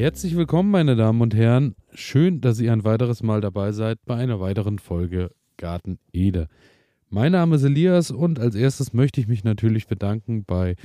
Herzlich 0.00 0.34
willkommen, 0.34 0.70
meine 0.70 0.96
Damen 0.96 1.20
und 1.20 1.34
Herren. 1.34 1.74
Schön, 1.92 2.40
dass 2.40 2.58
ihr 2.58 2.72
ein 2.72 2.84
weiteres 2.84 3.22
Mal 3.22 3.42
dabei 3.42 3.72
seid 3.72 3.98
bei 4.06 4.14
einer 4.14 4.40
weiteren 4.40 4.78
Folge 4.78 5.30
Garten 5.58 5.98
Ede. 6.10 6.48
Mein 7.10 7.32
Name 7.32 7.56
ist 7.56 7.64
Elias 7.64 8.10
und 8.10 8.38
als 8.38 8.54
erstes 8.54 8.94
möchte 8.94 9.20
ich 9.20 9.28
mich 9.28 9.44
natürlich 9.44 9.88
bedanken 9.88 10.44
bei 10.46 10.76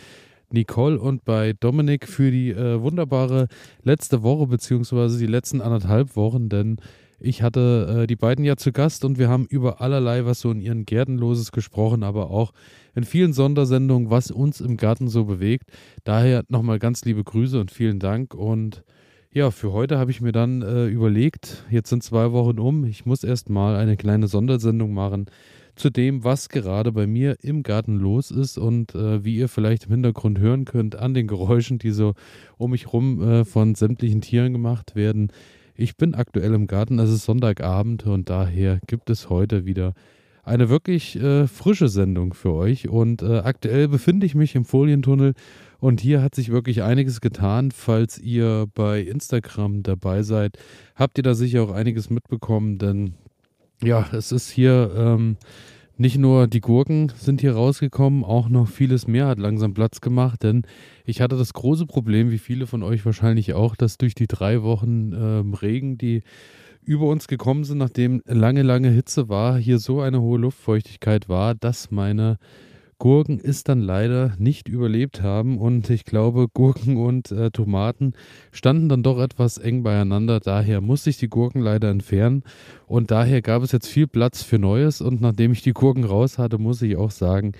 Nicole 0.51 0.99
und 0.99 1.23
bei 1.23 1.53
Dominik 1.53 2.09
für 2.09 2.29
die 2.29 2.49
äh, 2.49 2.81
wunderbare 2.81 3.47
letzte 3.83 4.21
Woche 4.21 4.47
beziehungsweise 4.47 5.17
die 5.17 5.27
letzten 5.27 5.61
anderthalb 5.61 6.17
Wochen, 6.17 6.49
denn 6.49 6.75
ich 7.19 7.41
hatte 7.41 8.01
äh, 8.03 8.07
die 8.07 8.15
beiden 8.15 8.43
ja 8.45 8.57
zu 8.57 8.71
Gast 8.71 9.05
und 9.05 9.17
wir 9.17 9.29
haben 9.29 9.45
über 9.45 9.81
allerlei, 9.81 10.25
was 10.25 10.41
so 10.41 10.51
in 10.51 10.61
ihren 10.61 10.85
Gärten 10.85 11.17
los 11.17 11.39
ist, 11.39 11.51
gesprochen, 11.51 12.03
aber 12.03 12.29
auch 12.29 12.51
in 12.93 13.03
vielen 13.03 13.33
Sondersendungen, 13.33 14.09
was 14.09 14.31
uns 14.31 14.61
im 14.61 14.77
Garten 14.77 15.07
so 15.07 15.25
bewegt. 15.25 15.71
Daher 16.03 16.43
nochmal 16.49 16.79
ganz 16.79 17.05
liebe 17.05 17.23
Grüße 17.23 17.59
und 17.59 17.71
vielen 17.71 17.99
Dank. 17.99 18.33
Und 18.33 18.83
ja, 19.31 19.51
für 19.51 19.73
heute 19.73 19.97
habe 19.97 20.11
ich 20.11 20.21
mir 20.21 20.31
dann 20.31 20.61
äh, 20.61 20.87
überlegt, 20.87 21.65
jetzt 21.69 21.89
sind 21.89 22.03
zwei 22.03 22.31
Wochen 22.31 22.59
um, 22.59 22.85
ich 22.85 23.05
muss 23.05 23.23
erst 23.23 23.49
mal 23.49 23.75
eine 23.75 23.97
kleine 23.97 24.27
Sondersendung 24.27 24.93
machen 24.93 25.25
zu 25.75 25.89
dem, 25.89 26.23
was 26.23 26.49
gerade 26.49 26.91
bei 26.91 27.05
mir 27.05 27.37
im 27.41 27.61
Garten 27.61 27.97
los 27.97 28.31
ist 28.31 28.57
und 28.57 28.95
äh, 28.95 29.23
wie 29.25 29.35
ihr 29.35 29.49
vielleicht 29.49 29.85
im 29.85 29.91
Hintergrund 29.91 30.39
hören 30.39 30.65
könnt 30.65 30.95
an 30.95 31.13
den 31.13 31.27
Geräuschen, 31.27 31.79
die 31.79 31.91
so 31.91 32.13
um 32.57 32.71
mich 32.71 32.93
rum 32.93 33.21
äh, 33.21 33.45
von 33.45 33.75
sämtlichen 33.75 34.21
Tieren 34.21 34.53
gemacht 34.53 34.95
werden. 34.95 35.31
Ich 35.77 35.97
bin 35.97 36.15
aktuell 36.15 36.53
im 36.53 36.67
Garten, 36.67 36.99
es 36.99 37.09
ist 37.09 37.25
Sonntagabend 37.25 38.05
und 38.05 38.29
daher 38.29 38.79
gibt 38.87 39.09
es 39.09 39.29
heute 39.29 39.65
wieder 39.65 39.93
eine 40.43 40.69
wirklich 40.69 41.19
äh, 41.19 41.47
frische 41.47 41.89
Sendung 41.89 42.33
für 42.33 42.53
euch. 42.53 42.87
Und 42.87 43.21
äh, 43.21 43.39
aktuell 43.39 43.89
befinde 43.89 44.25
ich 44.25 44.35
mich 44.35 44.55
im 44.55 44.63
Folientunnel 44.63 45.33
und 45.79 45.99
hier 45.99 46.21
hat 46.21 46.33
sich 46.33 46.49
wirklich 46.49 46.83
einiges 46.83 47.19
getan. 47.19 47.71
Falls 47.71 48.17
ihr 48.17 48.67
bei 48.73 49.01
Instagram 49.01 49.83
dabei 49.83 50.23
seid, 50.23 50.57
habt 50.95 51.17
ihr 51.17 51.23
da 51.23 51.33
sicher 51.33 51.63
auch 51.63 51.71
einiges 51.71 52.09
mitbekommen, 52.09 52.77
denn 52.77 53.15
ja, 53.83 54.07
es 54.13 54.31
ist 54.31 54.49
hier 54.49 54.93
ähm, 54.95 55.35
nicht 55.97 56.17
nur 56.17 56.47
die 56.47 56.61
Gurken 56.61 57.11
sind 57.15 57.41
hier 57.41 57.53
rausgekommen, 57.53 58.23
auch 58.23 58.49
noch 58.49 58.67
vieles 58.67 59.07
mehr 59.07 59.27
hat 59.27 59.39
langsam 59.39 59.73
Platz 59.73 60.01
gemacht, 60.01 60.43
denn 60.43 60.63
ich 61.05 61.21
hatte 61.21 61.37
das 61.37 61.53
große 61.53 61.85
Problem, 61.85 62.31
wie 62.31 62.37
viele 62.37 62.67
von 62.67 62.83
euch 62.83 63.05
wahrscheinlich 63.05 63.53
auch, 63.53 63.75
dass 63.75 63.97
durch 63.97 64.13
die 64.13 64.27
drei 64.27 64.61
Wochen 64.61 65.13
ähm, 65.13 65.53
Regen, 65.53 65.97
die 65.97 66.23
über 66.83 67.07
uns 67.07 67.27
gekommen 67.27 67.63
sind, 67.63 67.77
nachdem 67.77 68.21
lange, 68.25 68.61
lange 68.61 68.89
Hitze 68.89 69.29
war, 69.29 69.57
hier 69.57 69.79
so 69.79 70.01
eine 70.01 70.21
hohe 70.21 70.37
Luftfeuchtigkeit 70.37 71.29
war, 71.29 71.55
dass 71.55 71.91
meine 71.91 72.37
Gurken 72.97 73.39
es 73.43 73.63
dann 73.63 73.81
leider 73.81 74.33
nicht 74.37 74.67
überlebt 74.67 75.21
haben. 75.21 75.57
Und 75.57 75.89
ich 75.89 76.05
glaube, 76.05 76.47
Gurken 76.47 76.97
und 76.97 77.31
äh, 77.31 77.51
Tomaten 77.51 78.13
standen 78.51 78.89
dann 78.89 79.03
doch 79.03 79.19
etwas 79.19 79.57
eng 79.57 79.83
beieinander. 79.83 80.39
Daher 80.39 80.81
musste 80.81 81.09
ich 81.09 81.17
die 81.17 81.29
Gurken 81.29 81.61
leider 81.61 81.89
entfernen. 81.89 82.43
Und 82.87 83.11
daher 83.11 83.41
gab 83.41 83.63
es 83.63 83.71
jetzt 83.71 83.87
viel 83.87 84.07
Platz 84.07 84.43
für 84.43 84.59
Neues. 84.59 85.01
Und 85.01 85.21
nachdem 85.21 85.51
ich 85.51 85.61
die 85.61 85.73
Gurken 85.73 86.03
raus 86.03 86.37
hatte, 86.37 86.57
muss 86.57 86.81
ich 86.81 86.95
auch 86.95 87.11
sagen, 87.11 87.53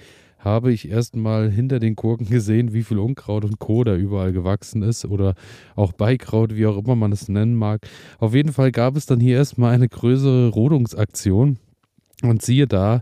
habe 0.45 0.72
ich 0.72 0.89
erstmal 0.89 1.49
hinter 1.49 1.80
den 1.80 1.95
Gurken 1.95 2.30
gesehen, 2.30 2.72
wie 2.72 2.83
viel 2.83 2.99
Unkraut 2.99 3.44
und 3.44 3.59
Co. 3.59 3.83
da 3.83 3.95
überall 3.95 4.31
gewachsen 4.31 4.83
ist 4.83 5.03
oder 5.03 5.33
auch 5.75 5.92
Beikraut, 5.92 6.55
wie 6.55 6.67
auch 6.67 6.77
immer 6.77 6.95
man 6.95 7.11
es 7.11 7.27
nennen 7.27 7.55
mag. 7.55 7.81
Auf 8.20 8.36
jeden 8.36 8.53
Fall 8.53 8.72
gab 8.72 8.95
es 8.95 9.08
dann 9.08 9.20
hier 9.20 9.38
erstmal 9.38 9.73
eine 9.73 9.89
größere 9.89 10.49
Rodungsaktion 10.49 11.58
und 12.22 12.44
siehe 12.44 12.67
da, 12.67 13.02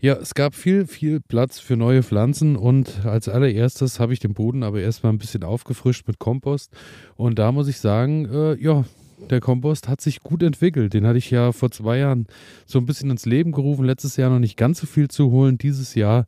ja, 0.00 0.14
es 0.14 0.34
gab 0.34 0.54
viel, 0.54 0.86
viel 0.86 1.20
Platz 1.20 1.58
für 1.58 1.76
neue 1.76 2.02
Pflanzen 2.02 2.56
und 2.56 3.04
als 3.04 3.28
allererstes 3.28 3.98
habe 3.98 4.12
ich 4.12 4.20
den 4.20 4.34
Boden 4.34 4.62
aber 4.62 4.80
erstmal 4.80 5.12
ein 5.12 5.18
bisschen 5.18 5.42
aufgefrischt 5.42 6.06
mit 6.06 6.18
Kompost 6.18 6.72
und 7.16 7.38
da 7.38 7.52
muss 7.52 7.68
ich 7.68 7.78
sagen, 7.78 8.26
äh, 8.30 8.54
ja, 8.56 8.84
der 9.30 9.40
Kompost 9.40 9.88
hat 9.88 10.00
sich 10.02 10.20
gut 10.20 10.42
entwickelt. 10.42 10.92
Den 10.92 11.06
hatte 11.06 11.18
ich 11.18 11.30
ja 11.30 11.52
vor 11.52 11.70
zwei 11.70 11.98
Jahren 11.98 12.26
so 12.66 12.78
ein 12.78 12.84
bisschen 12.84 13.10
ins 13.10 13.24
Leben 13.24 13.52
gerufen. 13.52 13.86
Letztes 13.86 14.16
Jahr 14.16 14.28
noch 14.28 14.38
nicht 14.38 14.58
ganz 14.58 14.78
so 14.80 14.86
viel 14.86 15.08
zu 15.08 15.30
holen. 15.30 15.56
Dieses 15.56 15.94
Jahr 15.94 16.26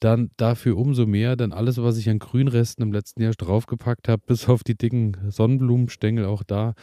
dann 0.00 0.30
dafür 0.38 0.78
umso 0.78 1.06
mehr, 1.06 1.36
denn 1.36 1.52
alles, 1.52 1.76
was 1.76 1.98
ich 1.98 2.08
an 2.08 2.18
Grünresten 2.18 2.82
im 2.82 2.92
letzten 2.92 3.22
Jahr 3.22 3.34
draufgepackt 3.34 4.08
habe, 4.08 4.22
bis 4.26 4.48
auf 4.48 4.64
die 4.64 4.74
dicken 4.74 5.18
Sonnenblumenstängel, 5.28 6.24
auch 6.24 6.42
da 6.42 6.74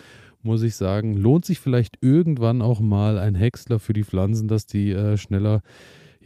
muss 0.43 0.61
ich 0.61 0.75
sagen, 0.75 1.17
lohnt 1.17 1.43
sich 1.43 1.59
vielleicht 1.59 1.97
irgendwann 2.01 2.61
auch 2.61 2.79
mal 2.79 3.17
ein 3.17 3.33
Häcksler 3.33 3.79
für 3.79 3.93
die 3.93 4.03
Pflanzen, 4.03 4.47
dass 4.47 4.67
die 4.67 4.91
äh, 4.91 5.17
schneller 5.17 5.61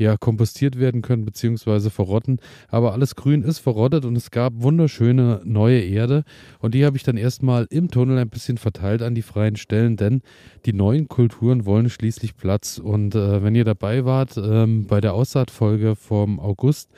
ja, 0.02 0.18
kompostiert 0.18 0.80
werden 0.80 1.02
können 1.02 1.26
beziehungsweise 1.26 1.90
verrotten. 1.90 2.40
Aber 2.68 2.94
alles 2.94 3.16
Grün 3.16 3.44
ist 3.44 3.60
verrottet 3.60 4.04
und 4.04 4.16
es 4.16 4.32
gab 4.32 4.54
wunderschöne 4.56 5.42
neue 5.44 5.80
Erde 5.80 6.24
und 6.60 6.74
die 6.74 6.86
habe 6.86 6.98
ich 6.98 7.04
dann 7.04 7.18
erstmal 7.18 7.68
im 7.70 7.90
Tunnel 7.92 8.18
ein 8.18 8.30
bisschen 8.30 8.58
verteilt 8.58 9.02
an 9.04 9.16
die 9.16 9.22
freien 9.22 9.56
Stellen, 9.56 9.98
denn 9.98 10.22
die 10.66 10.74
neuen 10.74 11.08
Kulturen 11.08 11.66
wollen 11.66 11.90
schließlich 11.90 12.36
Platz. 12.36 12.80
Und 12.80 13.16
äh, 13.16 13.44
wenn 13.44 13.56
ihr 13.56 13.66
dabei 13.66 14.04
wart 14.04 14.38
ähm, 14.38 14.88
bei 14.88 15.02
der 15.02 15.14
Aussaatfolge 15.14 15.96
vom 15.96 16.40
August, 16.40 16.90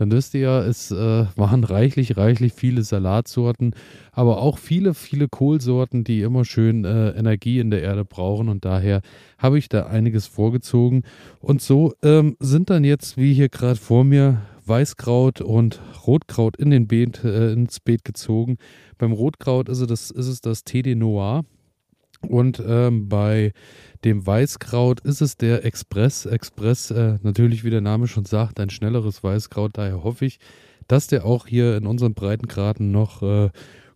dann 0.00 0.12
wisst 0.12 0.32
ihr 0.32 0.40
ja, 0.40 0.62
es 0.62 0.90
äh, 0.90 1.26
waren 1.36 1.62
reichlich, 1.62 2.16
reichlich 2.16 2.54
viele 2.54 2.82
Salatsorten, 2.82 3.74
aber 4.12 4.40
auch 4.40 4.56
viele, 4.56 4.94
viele 4.94 5.28
Kohlsorten, 5.28 6.04
die 6.04 6.22
immer 6.22 6.46
schön 6.46 6.86
äh, 6.86 7.10
Energie 7.10 7.58
in 7.58 7.70
der 7.70 7.82
Erde 7.82 8.06
brauchen 8.06 8.48
und 8.48 8.64
daher 8.64 9.02
habe 9.36 9.58
ich 9.58 9.68
da 9.68 9.88
einiges 9.88 10.26
vorgezogen. 10.26 11.02
Und 11.38 11.60
so 11.60 11.92
ähm, 12.02 12.38
sind 12.40 12.70
dann 12.70 12.82
jetzt, 12.82 13.18
wie 13.18 13.34
hier 13.34 13.50
gerade 13.50 13.76
vor 13.76 14.04
mir, 14.04 14.40
Weißkraut 14.64 15.42
und 15.42 15.82
Rotkraut 16.06 16.56
in 16.56 16.70
den 16.70 16.88
Beet, 16.88 17.22
äh, 17.22 17.52
ins 17.52 17.78
Beet 17.78 18.02
gezogen. 18.02 18.56
Beim 18.96 19.12
Rotkraut 19.12 19.68
ist 19.68 19.80
es 19.80 19.86
das, 19.86 20.10
ist 20.10 20.28
es 20.28 20.40
das 20.40 20.64
TD 20.64 20.94
Noir. 20.94 21.44
Und 22.26 22.62
ähm, 22.66 23.08
bei 23.08 23.52
dem 24.04 24.26
Weißkraut 24.26 25.00
ist 25.00 25.20
es 25.20 25.36
der 25.36 25.64
Express. 25.64 26.26
Express, 26.26 26.90
äh, 26.90 27.18
natürlich, 27.22 27.64
wie 27.64 27.70
der 27.70 27.80
Name 27.80 28.08
schon 28.08 28.24
sagt, 28.24 28.60
ein 28.60 28.70
schnelleres 28.70 29.22
Weißkraut. 29.22 29.72
Daher 29.74 30.04
hoffe 30.04 30.26
ich, 30.26 30.38
dass 30.88 31.06
der 31.06 31.24
auch 31.24 31.46
hier 31.46 31.76
in 31.76 31.86
unseren 31.86 32.14
Breitengraden 32.14 32.90
noch 32.90 33.22
äh, 33.22 33.50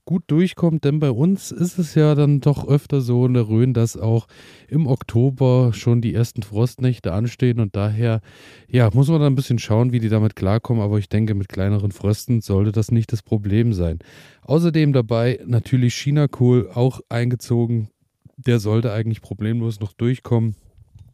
gut 0.04 0.24
durchkommt, 0.26 0.84
denn 0.84 1.00
bei 1.00 1.10
uns 1.10 1.50
ist 1.50 1.78
es 1.78 1.94
ja 1.94 2.14
dann 2.14 2.40
doch 2.40 2.68
öfter 2.68 3.00
so 3.00 3.24
in 3.24 3.34
der 3.34 3.48
Rhön, 3.48 3.72
dass 3.72 3.96
auch 3.96 4.26
im 4.68 4.86
Oktober 4.86 5.72
schon 5.72 6.02
die 6.02 6.12
ersten 6.12 6.42
Frostnächte 6.42 7.12
anstehen 7.12 7.58
und 7.58 7.74
daher, 7.74 8.20
ja, 8.68 8.90
muss 8.92 9.08
man 9.08 9.20
dann 9.20 9.32
ein 9.32 9.36
bisschen 9.36 9.58
schauen, 9.58 9.92
wie 9.92 10.00
die 10.00 10.10
damit 10.10 10.36
klarkommen, 10.36 10.82
aber 10.82 10.98
ich 10.98 11.08
denke, 11.08 11.34
mit 11.34 11.48
kleineren 11.48 11.90
Frösten 11.90 12.42
sollte 12.42 12.72
das 12.72 12.90
nicht 12.90 13.12
das 13.12 13.22
Problem 13.22 13.72
sein. 13.72 13.98
Außerdem 14.42 14.92
dabei 14.92 15.40
natürlich 15.46 15.94
Chinakohl 15.94 16.70
auch 16.74 17.00
eingezogen, 17.08 17.88
der 18.36 18.58
sollte 18.58 18.92
eigentlich 18.92 19.20
problemlos 19.20 19.80
noch 19.80 19.92
durchkommen. 19.92 20.54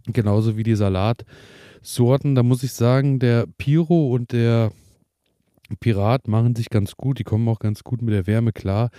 Genauso 0.07 0.57
wie 0.57 0.63
die 0.63 0.75
Salatsorten. 0.75 2.35
Da 2.35 2.43
muss 2.43 2.63
ich 2.63 2.73
sagen, 2.73 3.19
der 3.19 3.47
Piro 3.59 4.13
und 4.13 4.33
der 4.33 4.73
Pirat 5.79 6.29
machen 6.29 6.57
sich 6.57 6.71
ganz 6.71 6.97
gut. 6.97 7.19
Die 7.19 7.25
kommen 7.25 7.49
auch 7.49 7.59
ganz 7.59 7.85
gut 7.85 8.03
mit 8.03 8.15
der 8.15 8.27
Wärme 8.27 8.53
klar. 8.53 8.91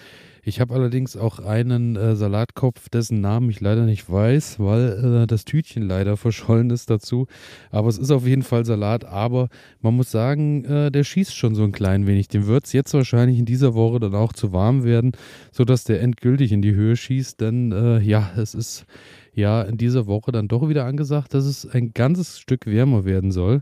Ich 0.43 0.59
habe 0.59 0.73
allerdings 0.73 1.17
auch 1.17 1.39
einen 1.39 1.95
äh, 1.95 2.15
Salatkopf, 2.15 2.89
dessen 2.89 3.21
Namen 3.21 3.49
ich 3.51 3.61
leider 3.61 3.85
nicht 3.85 4.09
weiß, 4.09 4.59
weil 4.59 5.23
äh, 5.23 5.27
das 5.27 5.45
Tütchen 5.45 5.83
leider 5.83 6.17
verschollen 6.17 6.71
ist 6.71 6.89
dazu. 6.89 7.27
Aber 7.69 7.89
es 7.89 7.99
ist 7.99 8.09
auf 8.09 8.25
jeden 8.25 8.41
Fall 8.41 8.65
Salat. 8.65 9.05
Aber 9.05 9.49
man 9.81 9.95
muss 9.95 10.09
sagen, 10.09 10.65
äh, 10.65 10.91
der 10.91 11.03
schießt 11.03 11.35
schon 11.35 11.53
so 11.53 11.63
ein 11.63 11.71
klein 11.71 12.07
wenig. 12.07 12.27
Dem 12.27 12.47
wird 12.47 12.65
es 12.65 12.73
jetzt 12.73 12.93
wahrscheinlich 12.93 13.37
in 13.37 13.45
dieser 13.45 13.75
Woche 13.75 13.99
dann 13.99 14.15
auch 14.15 14.33
zu 14.33 14.51
warm 14.51 14.83
werden, 14.83 15.11
sodass 15.51 15.83
der 15.83 16.01
endgültig 16.01 16.51
in 16.51 16.63
die 16.63 16.73
Höhe 16.73 16.95
schießt. 16.95 17.39
Denn 17.39 17.71
äh, 17.71 17.99
ja, 17.99 18.31
es 18.35 18.55
ist 18.55 18.85
ja 19.33 19.61
in 19.61 19.77
dieser 19.77 20.07
Woche 20.07 20.31
dann 20.31 20.47
doch 20.47 20.67
wieder 20.67 20.85
angesagt, 20.85 21.33
dass 21.33 21.45
es 21.45 21.65
ein 21.65 21.93
ganzes 21.93 22.39
Stück 22.39 22.65
wärmer 22.65 23.05
werden 23.05 23.31
soll, 23.31 23.61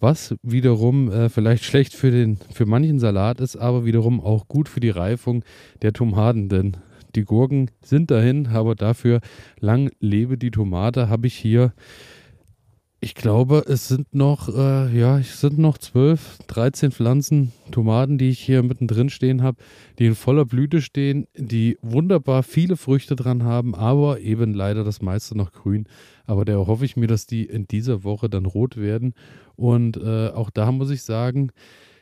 was 0.00 0.34
wiederum 0.42 1.10
äh, 1.10 1.28
vielleicht 1.28 1.64
schlecht 1.64 1.94
für 1.94 2.10
den 2.10 2.38
für 2.52 2.66
manchen 2.66 2.98
Salat 2.98 3.40
ist, 3.40 3.56
aber 3.56 3.84
wiederum 3.84 4.20
auch 4.20 4.48
gut 4.48 4.68
für 4.68 4.80
die 4.80 4.90
Reifung 4.90 5.44
der 5.82 5.92
Tomaten, 5.92 6.48
denn 6.48 6.76
die 7.14 7.24
Gurken 7.24 7.70
sind 7.80 8.10
dahin, 8.10 8.48
aber 8.48 8.74
dafür 8.74 9.20
lang 9.60 9.90
lebe 10.00 10.36
die 10.36 10.50
Tomate 10.50 11.08
habe 11.08 11.28
ich 11.28 11.34
hier 11.34 11.72
ich 13.04 13.14
glaube, 13.14 13.64
es 13.68 13.86
sind 13.86 14.14
noch, 14.14 14.48
äh, 14.48 14.98
ja, 14.98 15.18
es 15.18 15.38
sind 15.38 15.58
noch 15.58 15.76
12, 15.76 16.38
13 16.46 16.90
Pflanzen, 16.90 17.52
Tomaten, 17.70 18.16
die 18.16 18.30
ich 18.30 18.40
hier 18.40 18.62
mittendrin 18.62 19.10
stehen 19.10 19.42
habe, 19.42 19.58
die 19.98 20.06
in 20.06 20.14
voller 20.14 20.46
Blüte 20.46 20.80
stehen, 20.80 21.26
die 21.36 21.76
wunderbar 21.82 22.42
viele 22.42 22.78
Früchte 22.78 23.14
dran 23.14 23.42
haben, 23.42 23.74
aber 23.74 24.20
eben 24.20 24.54
leider 24.54 24.84
das 24.84 25.02
meiste 25.02 25.36
noch 25.36 25.52
grün. 25.52 25.86
Aber 26.24 26.46
da 26.46 26.54
hoffe 26.54 26.86
ich 26.86 26.96
mir, 26.96 27.06
dass 27.06 27.26
die 27.26 27.44
in 27.44 27.68
dieser 27.68 28.04
Woche 28.04 28.30
dann 28.30 28.46
rot 28.46 28.78
werden. 28.78 29.12
Und 29.54 29.98
äh, 29.98 30.28
auch 30.28 30.48
da 30.48 30.72
muss 30.72 30.88
ich 30.88 31.02
sagen, 31.02 31.50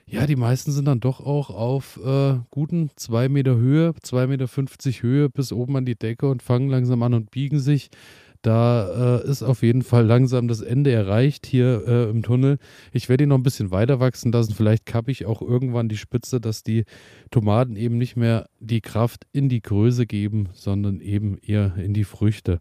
ja, 0.06 0.28
die 0.28 0.36
meisten 0.36 0.70
sind 0.70 0.84
dann 0.84 1.00
doch 1.00 1.18
auch 1.18 1.50
auf 1.50 1.98
äh, 2.04 2.34
guten 2.50 2.90
2 2.94 3.28
Meter 3.28 3.56
Höhe, 3.56 3.90
2,50 4.04 4.26
Meter 4.28 5.02
Höhe 5.02 5.28
bis 5.30 5.52
oben 5.52 5.76
an 5.76 5.84
die 5.84 5.98
Decke 5.98 6.30
und 6.30 6.44
fangen 6.44 6.68
langsam 6.68 7.02
an 7.02 7.14
und 7.14 7.32
biegen 7.32 7.58
sich. 7.58 7.90
Da 8.42 9.20
äh, 9.20 9.28
ist 9.28 9.42
auf 9.42 9.62
jeden 9.62 9.82
Fall 9.82 10.04
langsam 10.04 10.48
das 10.48 10.60
Ende 10.60 10.90
erreicht 10.90 11.46
hier 11.46 11.84
äh, 11.86 12.10
im 12.10 12.22
Tunnel. 12.22 12.58
Ich 12.92 13.08
werde 13.08 13.24
ihn 13.24 13.28
noch 13.28 13.38
ein 13.38 13.44
bisschen 13.44 13.70
weiter 13.70 14.00
wachsen 14.00 14.32
lassen. 14.32 14.54
Vielleicht 14.54 14.84
kappe 14.84 15.10
ich 15.12 15.26
auch 15.26 15.40
irgendwann 15.42 15.88
die 15.88 15.96
Spitze, 15.96 16.40
dass 16.40 16.64
die 16.64 16.84
Tomaten 17.30 17.76
eben 17.76 17.98
nicht 17.98 18.16
mehr 18.16 18.48
die 18.58 18.80
Kraft 18.80 19.26
in 19.32 19.48
die 19.48 19.62
Größe 19.62 20.06
geben, 20.06 20.48
sondern 20.52 21.00
eben 21.00 21.38
eher 21.38 21.74
in 21.76 21.94
die 21.94 22.04
Früchte. 22.04 22.58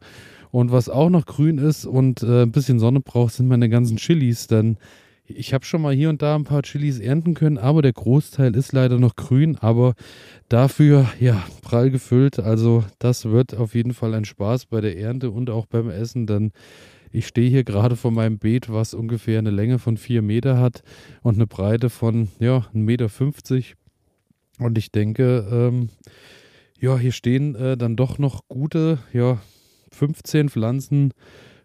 Und 0.51 0.71
was 0.71 0.87
auch 0.87 1.09
noch 1.09 1.25
grün 1.25 1.57
ist 1.57 1.85
und 1.85 2.21
äh, 2.21 2.43
ein 2.43 2.51
bisschen 2.51 2.79
Sonne 2.79 2.99
braucht, 2.99 3.33
sind 3.33 3.47
meine 3.47 3.69
ganzen 3.69 3.97
Chilis, 3.97 4.47
denn 4.47 4.77
ich 5.37 5.53
habe 5.53 5.65
schon 5.65 5.81
mal 5.81 5.93
hier 5.93 6.09
und 6.09 6.21
da 6.21 6.35
ein 6.35 6.43
paar 6.43 6.63
Chilis 6.63 6.99
ernten 6.99 7.33
können, 7.33 7.57
aber 7.57 7.81
der 7.81 7.93
Großteil 7.93 8.55
ist 8.55 8.71
leider 8.73 8.99
noch 8.99 9.15
grün, 9.15 9.57
aber 9.57 9.93
dafür 10.49 11.07
ja 11.19 11.43
prall 11.61 11.91
gefüllt. 11.91 12.39
Also 12.39 12.83
das 12.99 13.25
wird 13.25 13.55
auf 13.55 13.75
jeden 13.75 13.93
Fall 13.93 14.13
ein 14.13 14.25
Spaß 14.25 14.67
bei 14.67 14.81
der 14.81 14.97
Ernte 14.97 15.31
und 15.31 15.49
auch 15.49 15.65
beim 15.65 15.89
Essen, 15.89 16.27
denn 16.27 16.51
ich 17.11 17.27
stehe 17.27 17.49
hier 17.49 17.63
gerade 17.63 17.95
vor 17.95 18.11
meinem 18.11 18.39
Beet, 18.39 18.71
was 18.71 18.93
ungefähr 18.93 19.39
eine 19.39 19.51
Länge 19.51 19.79
von 19.79 19.97
vier 19.97 20.21
Meter 20.21 20.59
hat 20.59 20.83
und 21.21 21.35
eine 21.35 21.47
Breite 21.47 21.89
von 21.89 22.29
ja 22.39 22.65
1,50 22.73 22.73
Meter. 22.73 23.09
Und 24.59 24.77
ich 24.77 24.91
denke, 24.91 25.47
ähm, 25.51 25.89
ja, 26.79 26.97
hier 26.97 27.11
stehen 27.11 27.55
äh, 27.55 27.77
dann 27.77 27.95
doch 27.95 28.17
noch 28.17 28.47
gute, 28.47 28.99
ja, 29.13 29.39
15 29.91 30.49
Pflanzen 30.49 31.13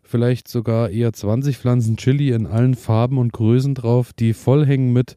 vielleicht 0.07 0.49
sogar 0.49 0.91
eher 0.91 1.13
20 1.13 1.59
Pflanzen 1.59 1.97
Chili 1.97 2.31
in 2.31 2.47
allen 2.47 2.75
Farben 2.75 3.19
und 3.19 3.33
Größen 3.33 3.75
drauf, 3.75 4.13
die 4.13 4.33
voll 4.33 4.65
hängen 4.65 4.93
mit 4.93 5.17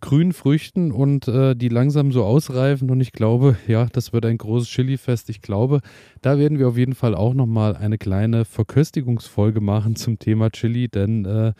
grünen 0.00 0.32
Früchten 0.32 0.92
und 0.92 1.28
äh, 1.28 1.54
die 1.54 1.68
langsam 1.68 2.10
so 2.10 2.24
ausreifen. 2.24 2.90
Und 2.90 3.00
ich 3.00 3.12
glaube, 3.12 3.56
ja, 3.66 3.86
das 3.92 4.12
wird 4.12 4.24
ein 4.24 4.38
großes 4.38 4.68
Chili-Fest. 4.68 5.28
Ich 5.28 5.42
glaube, 5.42 5.80
da 6.22 6.38
werden 6.38 6.58
wir 6.58 6.68
auf 6.68 6.78
jeden 6.78 6.94
Fall 6.94 7.14
auch 7.14 7.34
nochmal 7.34 7.76
eine 7.76 7.98
kleine 7.98 8.44
Verköstigungsfolge 8.44 9.60
machen 9.60 9.96
zum 9.96 10.18
Thema 10.18 10.50
Chili, 10.50 10.88
denn 10.88 11.24
äh, 11.26 11.52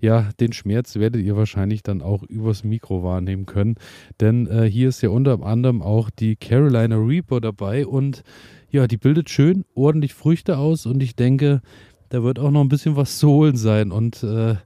ja, 0.00 0.28
den 0.40 0.52
Schmerz 0.52 0.96
werdet 0.96 1.22
ihr 1.22 1.36
wahrscheinlich 1.36 1.82
dann 1.82 2.02
auch 2.02 2.22
übers 2.22 2.64
Mikro 2.64 3.02
wahrnehmen 3.02 3.46
können. 3.46 3.76
Denn 4.20 4.46
äh, 4.46 4.64
hier 4.64 4.90
ist 4.90 5.02
ja 5.02 5.08
unter 5.08 5.42
anderem 5.42 5.82
auch 5.82 6.10
die 6.10 6.36
Carolina 6.36 6.96
Reaper 6.96 7.40
dabei 7.40 7.86
und 7.86 8.22
ja, 8.70 8.86
die 8.86 8.98
bildet 8.98 9.30
schön 9.30 9.64
ordentlich 9.74 10.12
Früchte 10.12 10.58
aus 10.58 10.86
und 10.86 11.02
ich 11.02 11.16
denke, 11.16 11.62
da 12.08 12.22
wird 12.22 12.38
auch 12.38 12.50
noch 12.50 12.60
ein 12.60 12.68
bisschen 12.68 12.96
was 12.96 13.18
zu 13.18 13.28
holen 13.28 13.56
sein. 13.56 13.90
Und 13.92 14.22
äh, 14.22 14.56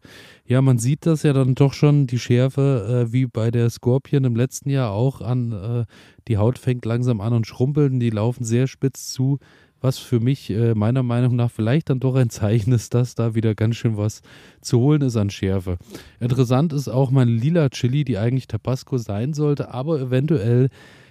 ja, 0.47 0.63
man 0.63 0.79
sieht 0.79 1.07
das 1.07 1.23
ja 1.23 1.33
dann 1.33 1.55
doch 1.55 1.73
schon, 1.73 2.07
die 2.07 2.19
Schärfe, 2.19 3.07
äh, 3.07 3.13
wie 3.13 3.27
bei 3.27 3.51
der 3.51 3.71
Scorpion 3.71 4.25
im 4.25 4.37
letzten 4.37 4.71
Jahr 4.71 4.91
auch 4.91 5.21
an, 5.21 5.53
äh, 5.53 5.85
die 6.29 6.39
Haut 6.39 6.59
fängt 6.59 6.85
langsam 6.85 7.21
an 7.21 7.33
und 7.33 7.47
schrumpelt 7.47 7.93
und 7.93 8.01
die 8.01 8.11
laufen 8.11 8.45
sehr 8.45 8.67
spitz 8.67 9.13
zu, 9.13 9.39
was 9.81 9.99
für 9.99 10.21
mich 10.21 10.51
äh, 10.51 10.75
meiner 10.75 11.03
Meinung 11.03 11.37
nach 11.37 11.51
vielleicht 11.51 11.91
dann 11.91 12.01
doch 12.01 12.15
ein 12.15 12.31
Zeichen 12.31 12.73
ist, 12.73 12.95
dass 12.95 13.15
da 13.15 13.35
wieder 13.35 13.55
ganz 13.55 13.77
schön 13.77 13.97
was 13.97 14.23
zu 14.61 14.81
holen 14.81 15.03
ist 15.03 15.17
an 15.17 15.31
Schärfe. 15.31 15.79
Interessant 16.19 16.73
ist 16.73 16.89
auch 16.89 17.11
meine 17.11 17.31
lila 17.31 17.69
Chili, 17.71 18.05
die 18.05 18.19
eigentlich 18.19 18.47
Tabasco 18.47 18.99
sein 18.99 19.33
sollte, 19.33 19.73
aber 19.73 20.01
eventuell 20.01 20.69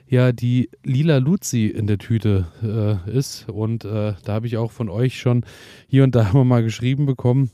ja 0.10 0.32
die 0.32 0.70
lila 0.84 1.18
Luzi 1.18 1.68
in 1.68 1.88
der 1.88 2.00
Tüte 2.00 2.48
äh, 2.64 3.18
ist. 3.18 3.48
Und 3.48 3.86
äh, 3.86 4.14
da 4.24 4.34
habe 4.34 4.48
ich 4.48 4.58
auch 4.58 4.72
von 4.72 4.90
euch 4.90 5.20
schon 5.20 5.46
hier 5.88 6.04
und 6.04 6.16
da 6.16 6.34
mal 6.44 6.64
geschrieben 6.64 7.06
bekommen, 7.06 7.52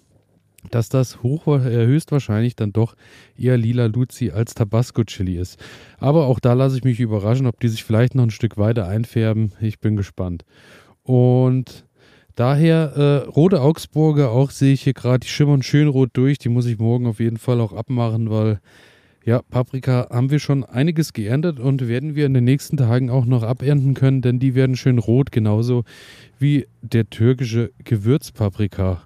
dass 0.72 0.90
das 0.90 1.22
hoch, 1.22 1.48
äh, 1.48 1.86
höchstwahrscheinlich 1.86 2.56
dann 2.56 2.74
doch 2.74 2.96
eher 3.38 3.58
lila 3.58 3.86
Luzi 3.86 4.32
als 4.32 4.54
Tabasco 4.54 5.04
Chili 5.04 5.38
ist. 5.38 5.60
Aber 6.00 6.28
auch 6.28 6.40
da 6.40 6.54
lasse 6.54 6.78
ich 6.78 6.84
mich 6.84 7.00
überraschen, 7.00 7.46
ob 7.46 7.60
die 7.60 7.68
sich 7.68 7.84
vielleicht 7.84 8.16
noch 8.16 8.24
ein 8.24 8.32
Stück 8.32 8.58
weiter 8.58 8.88
einfärben. 8.88 9.52
Ich 9.60 9.80
bin 9.80 9.96
gespannt. 9.96 10.46
Und 11.04 11.86
daher 12.36 12.94
äh, 12.96 13.30
rote 13.30 13.62
Augsburger, 13.62 14.32
auch 14.32 14.50
sehe 14.50 14.74
ich 14.74 14.84
hier 14.84 14.94
gerade, 14.94 15.20
die 15.20 15.28
schimmern 15.28 15.62
schön 15.62 15.88
rot 15.88 16.12
durch. 16.14 16.40
Die 16.40 16.50
muss 16.50 16.66
ich 16.66 16.80
morgen 16.80 17.06
auf 17.06 17.20
jeden 17.20 17.38
Fall 17.38 17.60
auch 17.60 17.74
abmachen, 17.74 18.30
weil 18.32 18.60
ja, 19.26 19.42
Paprika 19.42 20.08
haben 20.12 20.30
wir 20.30 20.38
schon 20.38 20.64
einiges 20.64 21.12
geerntet 21.12 21.60
und 21.60 21.88
werden 21.88 22.16
wir 22.16 22.28
in 22.28 22.36
den 22.36 22.44
nächsten 22.44 22.78
Tagen 22.78 23.10
auch 23.10 23.26
noch 23.26 23.42
abernten 23.42 23.96
können, 23.96 24.22
denn 24.22 24.38
die 24.38 24.54
werden 24.54 24.76
schön 24.76 25.00
rot, 25.00 25.32
genauso 25.32 25.84
wie 26.38 26.68
der 26.84 27.10
türkische 27.10 27.72
Gewürzpaprika. 27.84 29.02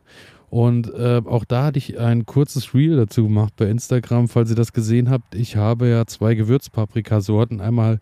Und 0.50 0.94
äh, 0.94 1.21
auch 1.24 1.45
da 1.45 1.66
hatte 1.66 1.77
ich 1.77 2.00
ein 2.00 2.25
kurzes 2.25 2.74
Reel 2.74 2.98
dazu 2.98 3.24
gemacht 3.24 3.54
bei 3.56 3.69
Instagram, 3.69 4.27
falls 4.27 4.50
ihr 4.50 4.56
das 4.57 4.74
gesehen 4.74 5.10
habt. 5.10 5.36
Ich 5.36 5.56
habe 5.56 5.88
ja 5.88 6.06
zwei 6.06 6.36
Gewürzpaprikasorten. 6.36 7.62
Einmal 7.62 8.00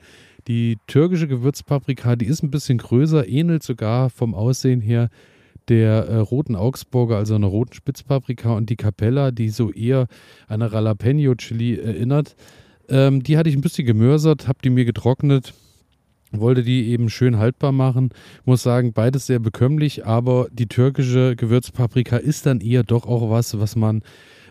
die 0.47 0.77
türkische 0.87 1.27
Gewürzpaprika, 1.27 2.15
die 2.15 2.25
ist 2.25 2.41
ein 2.41 2.49
bisschen 2.49 2.79
größer, 2.79 3.27
ähnelt 3.27 3.61
sogar 3.61 4.09
vom 4.09 4.33
Aussehen 4.33 4.81
her 4.81 5.09
der 5.69 6.07
äh, 6.07 6.17
roten 6.17 6.55
Augsburger, 6.55 7.17
also 7.17 7.35
einer 7.35 7.47
roten 7.47 7.73
Spitzpaprika 7.73 8.53
und 8.53 8.69
die 8.69 8.75
Capella, 8.75 9.31
die 9.31 9.49
so 9.49 9.71
eher 9.71 10.07
an 10.47 10.61
eine 10.61 10.71
Jalapeno 10.71 11.35
Chili 11.35 11.75
erinnert. 11.75 12.35
Ähm, 12.89 13.23
die 13.23 13.37
hatte 13.37 13.49
ich 13.49 13.55
ein 13.55 13.61
bisschen 13.61 13.85
gemörsert, 13.85 14.47
habe 14.47 14.59
die 14.63 14.69
mir 14.69 14.85
getrocknet, 14.85 15.53
wollte 16.31 16.63
die 16.63 16.87
eben 16.89 17.09
schön 17.09 17.37
haltbar 17.37 17.71
machen. 17.71 18.09
Muss 18.45 18.63
sagen, 18.63 18.93
beides 18.93 19.25
sehr 19.25 19.39
bekömmlich, 19.39 20.05
aber 20.05 20.47
die 20.51 20.67
türkische 20.67 21.35
Gewürzpaprika 21.35 22.17
ist 22.17 22.45
dann 22.45 22.61
eher 22.61 22.83
doch 22.83 23.05
auch 23.05 23.29
was, 23.29 23.59
was 23.59 23.75
man 23.75 24.01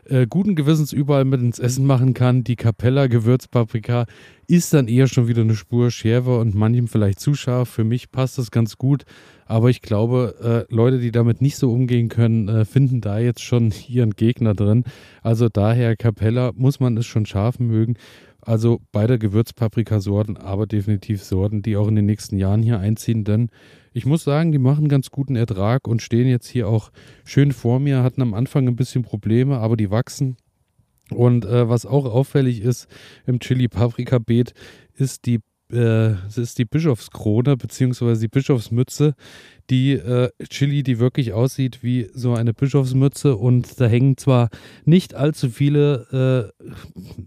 äh, 0.08 0.26
guten 0.28 0.54
Gewissens 0.54 0.92
überall 0.92 1.24
mit 1.24 1.40
ins 1.40 1.58
Essen 1.58 1.86
machen 1.86 2.14
kann. 2.14 2.44
Die 2.44 2.56
Capella 2.56 3.06
Gewürzpaprika 3.06 4.06
ist 4.46 4.72
dann 4.72 4.88
eher 4.88 5.08
schon 5.08 5.28
wieder 5.28 5.42
eine 5.42 5.54
Spur 5.54 5.90
schärfer 5.90 6.38
und 6.38 6.54
manchem 6.54 6.88
vielleicht 6.88 7.20
zu 7.20 7.34
scharf. 7.34 7.68
Für 7.68 7.84
mich 7.84 8.10
passt 8.10 8.38
das 8.38 8.50
ganz 8.50 8.76
gut. 8.76 9.04
Aber 9.46 9.70
ich 9.70 9.82
glaube, 9.82 10.66
äh, 10.68 10.74
Leute, 10.74 10.98
die 10.98 11.12
damit 11.12 11.40
nicht 11.40 11.56
so 11.56 11.72
umgehen 11.72 12.08
können, 12.08 12.48
äh, 12.48 12.64
finden 12.64 13.00
da 13.00 13.18
jetzt 13.18 13.42
schon 13.42 13.72
ihren 13.88 14.10
Gegner 14.12 14.54
drin. 14.54 14.84
Also 15.22 15.48
daher 15.48 15.96
Capella 15.96 16.52
muss 16.54 16.80
man 16.80 16.96
es 16.96 17.06
schon 17.06 17.26
scharf 17.26 17.58
mögen. 17.58 17.94
Also 18.40 18.80
beide 18.92 19.18
Gewürzpaprikasorten, 19.18 20.36
aber 20.36 20.66
definitiv 20.66 21.22
Sorten, 21.24 21.62
die 21.62 21.76
auch 21.76 21.88
in 21.88 21.96
den 21.96 22.06
nächsten 22.06 22.38
Jahren 22.38 22.62
hier 22.62 22.78
einziehen, 22.78 23.24
denn 23.24 23.48
ich 23.96 24.04
muss 24.04 24.25
sagen, 24.25 24.52
die 24.52 24.58
machen 24.58 24.88
ganz 24.88 25.10
guten 25.10 25.37
Ertrag 25.37 25.88
und 25.88 26.02
stehen 26.02 26.28
jetzt 26.28 26.48
hier 26.48 26.69
auch 26.69 26.90
schön 27.25 27.50
vor 27.50 27.81
mir, 27.81 28.02
hatten 28.02 28.20
am 28.20 28.34
Anfang 28.34 28.69
ein 28.69 28.76
bisschen 28.76 29.02
Probleme, 29.02 29.56
aber 29.56 29.75
die 29.75 29.90
wachsen. 29.90 30.37
Und 31.08 31.46
äh, 31.46 31.66
was 31.70 31.87
auch 31.87 32.04
auffällig 32.04 32.60
ist 32.60 32.88
im 33.25 33.40
Chili-Paprika-Beet, 33.40 34.52
ist 34.96 35.25
die 35.25 35.40
äh, 35.72 36.10
es 36.28 36.37
ist 36.37 36.58
die 36.58 36.66
Bischofskrone 36.66 37.56
beziehungsweise 37.56 38.20
die 38.20 38.28
Bischofsmütze, 38.28 39.14
die 39.70 39.93
äh, 39.93 40.28
Chili, 40.49 40.82
die 40.82 40.99
wirklich 40.99 41.32
aussieht 41.32 41.82
wie 41.82 42.08
so 42.12 42.35
eine 42.35 42.52
Bischofsmütze 42.54 43.35
und 43.35 43.80
da 43.80 43.87
hängen 43.87 44.16
zwar 44.16 44.50
nicht 44.85 45.14
allzu 45.14 45.49
viele 45.49 46.52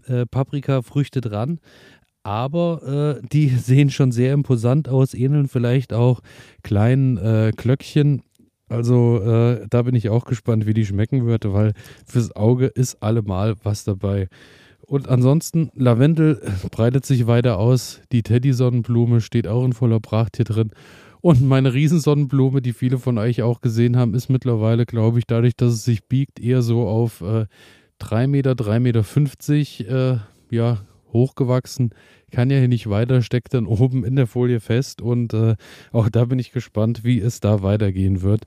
äh, 0.06 0.20
äh, 0.20 0.26
Paprikafrüchte 0.26 1.20
dran, 1.20 1.58
aber 2.22 3.20
äh, 3.22 3.26
die 3.32 3.48
sehen 3.48 3.90
schon 3.90 4.12
sehr 4.12 4.32
imposant 4.32 4.88
aus, 4.88 5.14
ähneln 5.14 5.48
vielleicht 5.48 5.92
auch 5.92 6.20
kleinen 6.62 7.16
äh, 7.18 7.52
Klöckchen. 7.56 8.22
Also 8.68 9.20
äh, 9.20 9.66
da 9.68 9.82
bin 9.82 9.94
ich 9.94 10.10
auch 10.10 10.24
gespannt, 10.24 10.66
wie 10.66 10.74
die 10.74 10.86
schmecken 10.86 11.26
würde, 11.26 11.52
weil 11.52 11.72
fürs 12.06 12.34
Auge 12.36 12.66
ist 12.66 13.02
allemal 13.02 13.56
was 13.64 13.84
dabei. 13.84 14.28
Und 14.90 15.08
ansonsten, 15.08 15.70
Lavendel 15.74 16.40
breitet 16.70 17.06
sich 17.06 17.26
weiter 17.26 17.58
aus. 17.58 18.00
Die 18.12 18.22
Teddy-Sonnenblume 18.22 19.20
steht 19.20 19.46
auch 19.46 19.64
in 19.64 19.72
voller 19.72 20.00
Pracht 20.00 20.36
hier 20.36 20.44
drin. 20.44 20.70
Und 21.20 21.42
meine 21.42 21.74
Riesensonnenblume, 21.74 22.62
die 22.62 22.72
viele 22.72 22.98
von 22.98 23.18
euch 23.18 23.42
auch 23.42 23.60
gesehen 23.60 23.96
haben, 23.96 24.14
ist 24.14 24.30
mittlerweile, 24.30 24.86
glaube 24.86 25.18
ich, 25.18 25.26
dadurch, 25.26 25.54
dass 25.54 25.74
es 25.74 25.84
sich 25.84 26.04
biegt, 26.04 26.40
eher 26.40 26.62
so 26.62 26.88
auf 26.88 27.20
äh, 27.20 27.46
3 27.98 28.26
Meter, 28.26 28.52
3,50 28.52 28.80
Meter 28.80 29.04
50, 29.04 29.88
äh, 29.88 30.16
ja, 30.50 30.78
hochgewachsen, 31.12 31.90
kann 32.30 32.50
ja 32.50 32.58
hier 32.58 32.68
nicht 32.68 32.88
weiter, 32.88 33.22
steckt 33.22 33.54
dann 33.54 33.66
oben 33.66 34.04
in 34.04 34.16
der 34.16 34.26
Folie 34.26 34.60
fest 34.60 35.02
und 35.02 35.34
äh, 35.34 35.56
auch 35.92 36.08
da 36.08 36.24
bin 36.26 36.38
ich 36.38 36.52
gespannt, 36.52 37.04
wie 37.04 37.20
es 37.20 37.40
da 37.40 37.62
weitergehen 37.62 38.22
wird. 38.22 38.42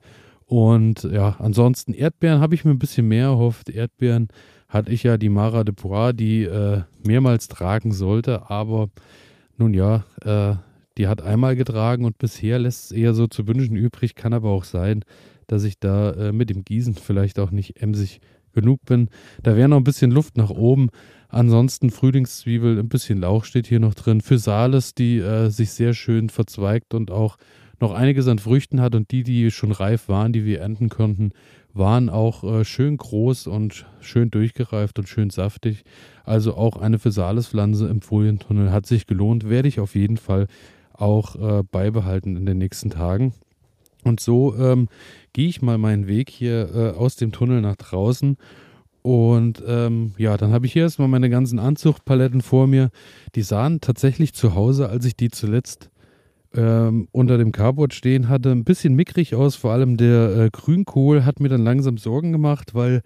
Und 0.46 1.04
ja, 1.04 1.36
ansonsten 1.38 1.94
Erdbeeren 1.94 2.40
habe 2.40 2.54
ich 2.54 2.64
mir 2.64 2.70
ein 2.70 2.78
bisschen 2.78 3.08
mehr 3.08 3.26
erhofft. 3.26 3.70
Erdbeeren 3.70 4.28
hatte 4.68 4.92
ich 4.92 5.02
ja 5.02 5.16
die 5.16 5.28
Mara 5.28 5.64
de 5.64 5.74
Poix, 5.74 6.16
die 6.16 6.42
äh, 6.42 6.82
mehrmals 7.02 7.48
tragen 7.48 7.92
sollte, 7.92 8.50
aber 8.50 8.90
nun 9.56 9.72
ja, 9.72 10.04
äh, 10.22 10.56
die 10.98 11.08
hat 11.08 11.22
einmal 11.22 11.56
getragen 11.56 12.04
und 12.04 12.18
bisher 12.18 12.58
lässt 12.58 12.86
es 12.86 12.92
eher 12.92 13.14
so 13.14 13.26
zu 13.26 13.46
wünschen 13.48 13.76
übrig. 13.76 14.14
Kann 14.14 14.32
aber 14.32 14.50
auch 14.50 14.64
sein, 14.64 15.04
dass 15.46 15.64
ich 15.64 15.78
da 15.78 16.12
äh, 16.12 16.32
mit 16.32 16.50
dem 16.50 16.64
Gießen 16.64 16.94
vielleicht 16.94 17.38
auch 17.38 17.50
nicht 17.50 17.82
emsig 17.82 18.20
genug 18.52 18.84
bin. 18.84 19.08
Da 19.42 19.56
wäre 19.56 19.68
noch 19.68 19.78
ein 19.78 19.84
bisschen 19.84 20.10
Luft 20.10 20.36
nach 20.36 20.50
oben. 20.50 20.90
Ansonsten 21.34 21.90
Frühlingszwiebel, 21.90 22.78
ein 22.78 22.88
bisschen 22.88 23.18
Lauch 23.18 23.44
steht 23.44 23.66
hier 23.66 23.80
noch 23.80 23.94
drin. 23.94 24.20
Für 24.20 24.38
Sales, 24.38 24.94
die 24.94 25.18
äh, 25.18 25.48
sich 25.48 25.72
sehr 25.72 25.92
schön 25.92 26.28
verzweigt 26.28 26.94
und 26.94 27.10
auch 27.10 27.38
noch 27.80 27.92
einiges 27.92 28.28
an 28.28 28.38
Früchten 28.38 28.80
hat 28.80 28.94
und 28.94 29.10
die, 29.10 29.24
die 29.24 29.50
schon 29.50 29.72
reif 29.72 30.08
waren, 30.08 30.32
die 30.32 30.44
wir 30.44 30.60
ernten 30.60 30.90
konnten, 30.90 31.32
waren 31.72 32.08
auch 32.08 32.44
äh, 32.44 32.64
schön 32.64 32.96
groß 32.98 33.48
und 33.48 33.84
schön 33.98 34.30
durchgereift 34.30 34.96
und 35.00 35.08
schön 35.08 35.30
saftig. 35.30 35.82
Also 36.22 36.54
auch 36.54 36.76
eine 36.76 37.00
Physalis-Pflanze 37.00 37.88
im 37.88 38.00
Folientunnel 38.00 38.70
hat 38.70 38.86
sich 38.86 39.08
gelohnt, 39.08 39.50
werde 39.50 39.66
ich 39.66 39.80
auf 39.80 39.96
jeden 39.96 40.18
Fall 40.18 40.46
auch 40.92 41.34
äh, 41.34 41.64
beibehalten 41.68 42.36
in 42.36 42.46
den 42.46 42.58
nächsten 42.58 42.90
Tagen. 42.90 43.34
Und 44.04 44.20
so 44.20 44.54
ähm, 44.54 44.86
gehe 45.32 45.48
ich 45.48 45.62
mal 45.62 45.78
meinen 45.78 46.06
Weg 46.06 46.30
hier 46.30 46.70
äh, 46.72 46.90
aus 46.96 47.16
dem 47.16 47.32
Tunnel 47.32 47.60
nach 47.60 47.74
draußen. 47.74 48.36
Und 49.06 49.62
ähm, 49.66 50.14
ja, 50.16 50.38
dann 50.38 50.54
habe 50.54 50.64
ich 50.64 50.72
hier 50.72 50.84
erstmal 50.84 51.08
meine 51.08 51.28
ganzen 51.28 51.58
Anzuchtpaletten 51.58 52.40
vor 52.40 52.66
mir. 52.66 52.88
Die 53.34 53.42
sahen 53.42 53.82
tatsächlich 53.82 54.32
zu 54.32 54.54
Hause, 54.54 54.88
als 54.88 55.04
ich 55.04 55.14
die 55.14 55.28
zuletzt 55.28 55.90
ähm, 56.54 57.08
unter 57.12 57.36
dem 57.36 57.52
Carport 57.52 57.92
stehen 57.92 58.30
hatte, 58.30 58.50
ein 58.50 58.64
bisschen 58.64 58.94
mickrig 58.94 59.34
aus. 59.34 59.56
Vor 59.56 59.72
allem 59.72 59.98
der 59.98 60.36
äh, 60.36 60.50
Grünkohl 60.50 61.26
hat 61.26 61.38
mir 61.38 61.50
dann 61.50 61.64
langsam 61.64 61.98
Sorgen 61.98 62.32
gemacht, 62.32 62.74
weil 62.74 63.02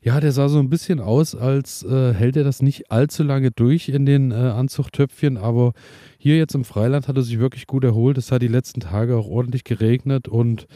ja, 0.00 0.18
der 0.18 0.32
sah 0.32 0.48
so 0.48 0.58
ein 0.58 0.70
bisschen 0.70 0.98
aus, 0.98 1.34
als 1.34 1.82
äh, 1.82 2.14
hält 2.14 2.38
er 2.38 2.44
das 2.44 2.62
nicht 2.62 2.90
allzu 2.90 3.22
lange 3.22 3.50
durch 3.50 3.90
in 3.90 4.06
den 4.06 4.30
äh, 4.30 4.36
Anzuchttöpfchen. 4.36 5.36
Aber 5.36 5.74
hier 6.16 6.38
jetzt 6.38 6.54
im 6.54 6.64
Freiland 6.64 7.06
hat 7.06 7.16
er 7.16 7.22
sich 7.22 7.38
wirklich 7.38 7.66
gut 7.66 7.84
erholt. 7.84 8.16
Es 8.16 8.32
hat 8.32 8.40
die 8.40 8.48
letzten 8.48 8.80
Tage 8.80 9.14
auch 9.14 9.28
ordentlich 9.28 9.64
geregnet 9.64 10.26
und 10.26 10.68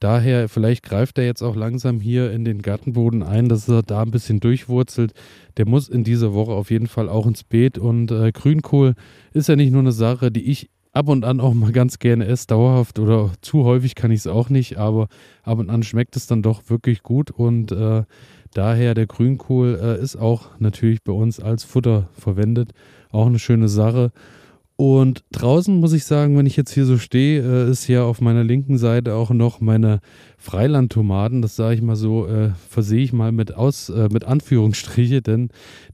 daher, 0.00 0.48
vielleicht 0.48 0.82
greift 0.82 1.18
er 1.18 1.24
jetzt 1.24 1.42
auch 1.42 1.56
langsam 1.56 2.00
hier 2.00 2.32
in 2.32 2.44
den 2.44 2.62
Gartenboden 2.62 3.22
ein, 3.22 3.48
dass 3.48 3.68
er 3.68 3.82
da 3.82 4.02
ein 4.02 4.10
bisschen 4.10 4.40
durchwurzelt. 4.40 5.12
Der 5.56 5.66
muss 5.66 5.88
in 5.88 6.04
dieser 6.04 6.34
Woche 6.34 6.52
auf 6.52 6.70
jeden 6.70 6.86
Fall 6.86 7.08
auch 7.08 7.26
ins 7.26 7.44
Beet. 7.44 7.78
Und 7.78 8.10
äh, 8.10 8.32
Grünkohl 8.32 8.94
ist 9.32 9.48
ja 9.48 9.56
nicht 9.56 9.72
nur 9.72 9.82
eine 9.82 9.92
Sache, 9.92 10.30
die 10.30 10.50
ich 10.50 10.70
ab 10.92 11.08
und 11.08 11.24
an 11.24 11.40
auch 11.40 11.54
mal 11.54 11.72
ganz 11.72 11.98
gerne 11.98 12.26
esse, 12.26 12.48
dauerhaft 12.48 12.98
oder 12.98 13.30
zu 13.40 13.64
häufig 13.64 13.94
kann 13.94 14.10
ich 14.10 14.20
es 14.20 14.26
auch 14.26 14.48
nicht, 14.48 14.78
aber 14.78 15.08
ab 15.44 15.58
und 15.58 15.70
an 15.70 15.82
schmeckt 15.82 16.16
es 16.16 16.26
dann 16.26 16.42
doch 16.42 16.62
wirklich 16.68 17.02
gut 17.02 17.30
und 17.30 17.70
äh, 17.70 18.02
daher 18.54 18.94
der 18.94 19.06
Grünkohl 19.06 19.78
äh, 19.80 20.02
ist 20.02 20.16
auch 20.16 20.58
natürlich 20.58 21.02
bei 21.04 21.12
uns 21.12 21.40
als 21.40 21.62
Futter 21.62 22.08
verwendet, 22.14 22.72
auch 23.10 23.26
eine 23.26 23.38
schöne 23.38 23.68
Sache. 23.68 24.12
Und 24.80 25.24
draußen 25.32 25.74
muss 25.74 25.92
ich 25.92 26.04
sagen, 26.04 26.38
wenn 26.38 26.46
ich 26.46 26.56
jetzt 26.56 26.72
hier 26.72 26.84
so 26.84 26.98
stehe, 26.98 27.42
äh, 27.42 27.68
ist 27.68 27.88
ja 27.88 28.04
auf 28.04 28.20
meiner 28.20 28.44
linken 28.44 28.78
Seite 28.78 29.16
auch 29.16 29.30
noch 29.30 29.60
meine 29.60 29.98
Freilandtomaten. 30.36 31.42
Das 31.42 31.56
sage 31.56 31.74
ich 31.74 31.82
mal 31.82 31.96
so, 31.96 32.28
äh, 32.28 32.50
versehe 32.68 33.02
ich 33.02 33.12
mal 33.12 33.32
mit 33.32 33.52
aus, 33.52 33.88
äh, 33.88 34.08
mit 34.12 34.22
Anführungsstriche, 34.22 35.20
denn 35.20 35.48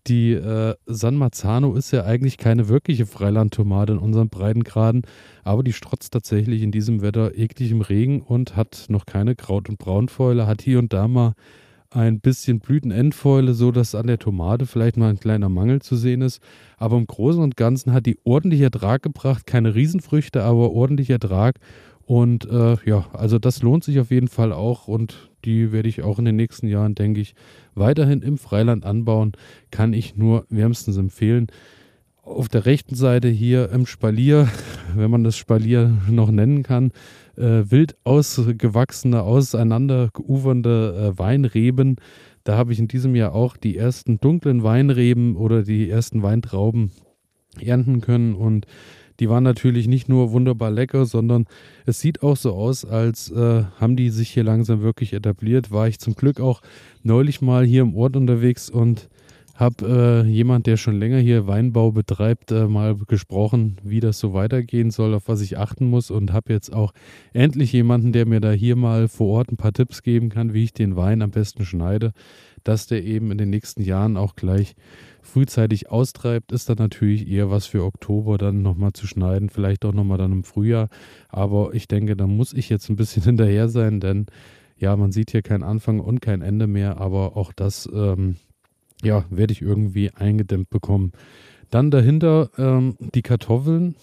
die 0.07 0.33
äh, 0.33 0.75
San 0.85 1.17
Marzano 1.17 1.75
ist 1.77 1.93
ja 1.93 2.05
eigentlich 2.05 2.37
keine 2.37 2.69
wirkliche 2.69 3.07
Freilandtomate 3.07 3.95
in 3.95 3.99
unseren 3.99 4.29
Breitengraden, 4.29 5.01
aber 5.45 5.63
die 5.63 5.73
strotzt 5.73 6.13
tatsächlich 6.13 6.61
in 6.61 6.71
diesem 6.71 7.01
Wetter 7.01 7.39
ekligem 7.39 7.81
Regen 7.81 8.21
und 8.21 8.55
hat 8.55 8.85
noch 8.89 9.07
keine 9.07 9.35
Kraut- 9.35 9.71
und 9.71 9.79
Braunfäule, 9.79 10.47
hat 10.47 10.61
hier 10.61 10.79
und 10.79 10.93
da 10.93 11.09
mal 11.09 11.33
ein 11.95 12.21
bisschen 12.21 12.59
Blütenendfäule, 12.59 13.55
so 13.55 13.71
dass 13.71 13.95
an 13.95 14.09
der 14.09 14.19
Tomate 14.19 14.67
vielleicht 14.67 14.97
mal 14.97 15.11
ein 15.11 15.21
kleiner 15.21 15.49
Mangel 15.49 15.81
zu 15.81 15.97
sehen 15.97 16.23
ist. 16.23 16.43
Aber 16.77 16.97
im 16.97 17.07
Großen 17.07 17.43
und 17.43 17.57
Ganzen 17.57 17.93
hat 17.93 18.07
die 18.07 18.19
ordentlich 18.25 18.61
Ertrag 18.61 19.03
gebracht. 19.03 19.47
Keine 19.47 19.75
Riesenfrüchte, 19.75 20.43
aber 20.43 20.73
ordentlich 20.73 21.11
Ertrag. 21.11 21.61
Und 22.07 22.51
äh, 22.51 22.77
ja, 22.85 23.07
also 23.13 23.39
das 23.39 23.63
lohnt 23.63 23.85
sich 23.85 23.99
auf 24.01 24.11
jeden 24.11 24.29
Fall 24.29 24.53
auch 24.53 24.89
und 24.89 25.31
die 25.45 25.73
werde 25.73 25.89
ich 25.89 26.03
auch 26.03 26.19
in 26.19 26.27
den 26.27 26.37
nächsten 26.37 26.67
Jahren, 26.67 26.95
denke 26.95 27.21
ich, 27.21 27.35
weiterhin 27.75 28.21
im 28.23 28.39
Freiland 28.39 28.85
anbauen. 28.85 29.33
Kann 29.71 29.93
ich 29.93 30.17
nur 30.17 30.47
wärmstens 30.51 30.97
empfehlen. 30.97 31.47
Auf 32.23 32.49
der 32.49 32.67
rechten 32.67 32.95
Seite 32.95 33.29
hier 33.29 33.71
im 33.71 33.87
Spalier, 33.87 34.49
wenn 34.95 35.11
man 35.11 35.25
das 35.25 35.37
Spalier 35.37 35.97
noch 36.11 36.31
nennen 36.31 36.63
kann, 36.63 36.91
äh, 37.37 37.71
wild 37.71 37.97
ausgewachsene, 38.05 39.23
auseinandergeufernde 39.23 41.13
äh, 41.15 41.19
Weinreben. 41.19 41.97
Da 42.45 42.57
habe 42.57 42.73
ich 42.73 42.79
in 42.79 42.89
diesem 42.89 43.15
Jahr 43.15 43.35
auch 43.35 43.57
die 43.57 43.77
ersten 43.77 44.21
dunklen 44.21 44.63
Weinreben 44.63 45.37
oder 45.37 45.63
die 45.63 45.89
ersten 45.89 46.23
Weintrauben 46.23 46.91
ernten 47.61 48.01
können 48.01 48.35
und 48.35 48.67
die 49.21 49.29
waren 49.29 49.45
natürlich 49.45 49.87
nicht 49.87 50.09
nur 50.09 50.33
wunderbar 50.33 50.71
lecker, 50.71 51.07
sondern 51.07 51.47
es 51.87 52.01
sieht 52.01 52.23
auch 52.23 52.37
so 52.37 52.53
aus, 52.53 52.85
als 52.85 53.31
äh, 53.31 53.65
haben 53.79 53.97
die 53.97 54.11
sich 54.11 54.31
hier 54.31 54.43
langsam 54.43 54.83
wirklich 54.83 55.13
etabliert. 55.13 55.71
War 55.71 55.87
ich 55.87 56.01
zum 56.01 56.15
Glück 56.15 56.41
auch 56.41 56.63
neulich 57.03 57.41
mal 57.41 57.65
hier 57.65 57.83
im 57.83 57.95
Ort 57.95 58.17
unterwegs 58.17 58.69
und 58.71 59.09
habe 59.55 60.25
äh, 60.27 60.29
jemand, 60.29 60.67
der 60.67 60.77
schon 60.77 60.99
länger 60.99 61.19
hier 61.19 61.47
Weinbau 61.47 61.93
betreibt, 61.93 62.51
äh, 62.51 62.67
mal 62.67 62.97
gesprochen, 62.97 63.77
wie 63.85 64.01
das 64.01 64.19
so 64.19 64.35
weitergehen 64.35 64.91
soll, 64.91 65.15
auf 65.15 65.29
was 65.29 65.41
ich 65.41 65.59
achten 65.59 65.89
muss. 65.89 66.11
Und 66.11 66.33
habe 66.33 66.53
jetzt 66.53 66.73
auch 66.73 66.93
endlich 67.33 67.73
jemanden, 67.73 68.13
der 68.13 68.27
mir 68.27 68.41
da 68.41 68.51
hier 68.51 68.75
mal 68.75 69.07
vor 69.07 69.29
Ort 69.29 69.53
ein 69.53 69.57
paar 69.57 69.73
Tipps 69.73 70.03
geben 70.03 70.29
kann, 70.29 70.55
wie 70.55 70.65
ich 70.65 70.73
den 70.73 70.97
Wein 70.97 71.23
am 71.23 71.31
besten 71.31 71.65
schneide, 71.65 72.13
dass 72.65 72.89
der 72.89 73.05
eben 73.05 73.31
in 73.31 73.39
den 73.39 73.51
nächsten 73.51 73.83
Jahren 73.83 74.17
auch 74.17 74.35
gleich 74.35 74.75
frühzeitig 75.23 75.89
austreibt, 75.91 76.53
ist 76.53 76.69
dann 76.69 76.77
natürlich 76.79 77.29
eher 77.29 77.51
was 77.51 77.67
für 77.67 77.85
Oktober 77.85 78.39
dann 78.39 78.63
nochmal 78.63 78.93
zu 78.93 79.07
schneiden, 79.07 79.49
vielleicht 79.51 79.85
auch 79.85 79.93
nochmal 79.93 80.19
dann 80.19 80.33
im 80.33 80.45
Frühjahr. 80.45 80.89
Aber 81.29 81.75
ich 81.75 81.89
denke, 81.89 82.17
da 82.17 82.27
muss 82.27 82.53
ich 82.53 82.69
jetzt 82.69 82.89
ein 82.91 82.97
bisschen 82.97 83.23
hinterher 83.25 83.69
sein, 83.69 84.01
denn 84.01 84.27
ja, 84.77 84.97
man 84.97 85.13
sieht 85.13 85.31
hier 85.31 85.43
keinen 85.43 85.63
Anfang 85.63 86.01
und 86.01 86.21
kein 86.21 86.43
Ende 86.43 86.67
mehr, 86.67 87.01
aber 87.01 87.37
auch 87.37 87.53
das 87.53 87.89
ähm, 87.95 88.37
ja, 89.05 89.25
werde 89.31 89.53
ich 89.53 89.63
irgendwie 89.63 90.11
eingedämmt 90.11 90.71
bekommen. 90.71 91.13
Dann 91.71 91.91
dahinter 91.91 92.51
ähm, 92.59 92.97
die 93.15 93.23
Kartoffeln. 93.23 93.95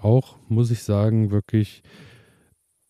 Auch, 0.00 0.36
muss 0.48 0.70
ich 0.70 0.82
sagen, 0.82 1.30
wirklich 1.30 1.82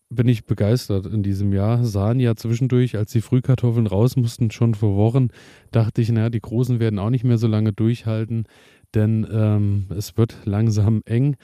bin 0.09 0.27
ich 0.27 0.45
begeistert 0.45 1.05
in 1.05 1.23
diesem 1.23 1.53
Jahr. 1.53 1.83
Sahen 1.83 2.19
ja 2.19 2.35
zwischendurch, 2.35 2.97
als 2.97 3.11
die 3.11 3.21
Frühkartoffeln 3.21 3.87
raus 3.87 4.15
mussten, 4.15 4.51
schon 4.51 4.75
vor 4.75 4.95
Wochen, 4.95 5.29
dachte 5.71 6.01
ich, 6.01 6.11
naja, 6.11 6.29
die 6.29 6.39
Großen 6.39 6.79
werden 6.79 6.99
auch 6.99 7.09
nicht 7.09 7.23
mehr 7.23 7.37
so 7.37 7.47
lange 7.47 7.73
durchhalten, 7.73 8.45
denn 8.93 9.27
ähm, 9.31 9.85
es 9.89 10.17
wird 10.17 10.37
langsam 10.45 11.01
eng 11.05 11.35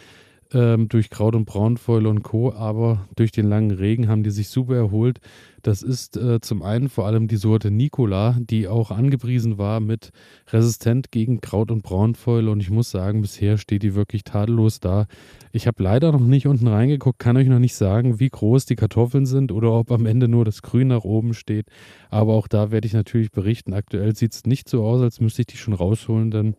ähm, 0.54 0.90
durch 0.90 1.10
Kraut 1.10 1.36
und 1.36 1.46
Braunfäule 1.46 2.10
und 2.10 2.24
Co., 2.24 2.54
aber 2.54 3.08
durch 3.16 3.32
den 3.32 3.48
langen 3.48 3.72
Regen 3.72 4.08
haben 4.08 4.24
die 4.24 4.32
sich 4.32 4.50
super 4.50 4.76
erholt. 4.76 5.20
Das 5.62 5.84
ist 5.84 6.18
äh, 6.18 6.40
zum 6.40 6.64
einen 6.64 6.90
vor 6.90 7.06
allem 7.06 7.28
die 7.28 7.36
Sorte 7.36 7.70
Nicola, 7.70 8.38
die 8.40 8.68
auch 8.68 8.92
angepriesen 8.92 9.58
war 9.58 9.80
mit 9.80 10.12
resistent 10.52 11.12
gegen 11.12 11.42
Kraut 11.42 11.70
und 11.70 11.84
Braunfäule 11.84 12.50
und 12.50 12.62
ich 12.62 12.70
muss 12.70 12.90
sagen, 12.90 13.22
bisher 13.22 13.58
steht 13.58 13.84
die 13.84 13.94
wirklich 13.94 14.24
tadellos 14.24 14.80
da. 14.80 15.06
Ich 15.52 15.68
habe 15.68 15.84
leider 15.84 16.12
noch 16.12 16.22
nicht 16.22 16.48
unten 16.48 16.68
reingeguckt, 16.68 17.20
kann 17.20 17.38
euch 17.38 17.48
noch 17.48 17.60
nicht 17.60 17.76
sagen, 17.76 18.20
wie 18.20 18.30
groß 18.30 18.66
die 18.66 18.76
Kartoffeln 18.76 19.26
sind 19.26 19.52
oder 19.52 19.74
ob 19.74 19.92
am 19.92 20.06
Ende 20.06 20.28
nur 20.28 20.46
das 20.46 20.62
Grün 20.62 20.88
nach 20.88 21.04
oben 21.04 21.34
steht, 21.34 21.68
aber 22.10 22.34
auch 22.34 22.48
da 22.48 22.72
werde 22.72 22.88
ich 22.88 22.94
natürlich 22.94 23.32
berichten. 23.32 23.74
Aktuell 23.74 24.16
sieht 24.16 24.34
es 24.34 24.46
nicht 24.46 24.70
so 24.70 24.84
aus, 24.86 25.02
als 25.02 25.20
müsste 25.20 25.42
ich 25.42 25.48
die 25.48 25.58
schon 25.58 25.74
rausholen, 25.74 26.32
denn 26.32 26.56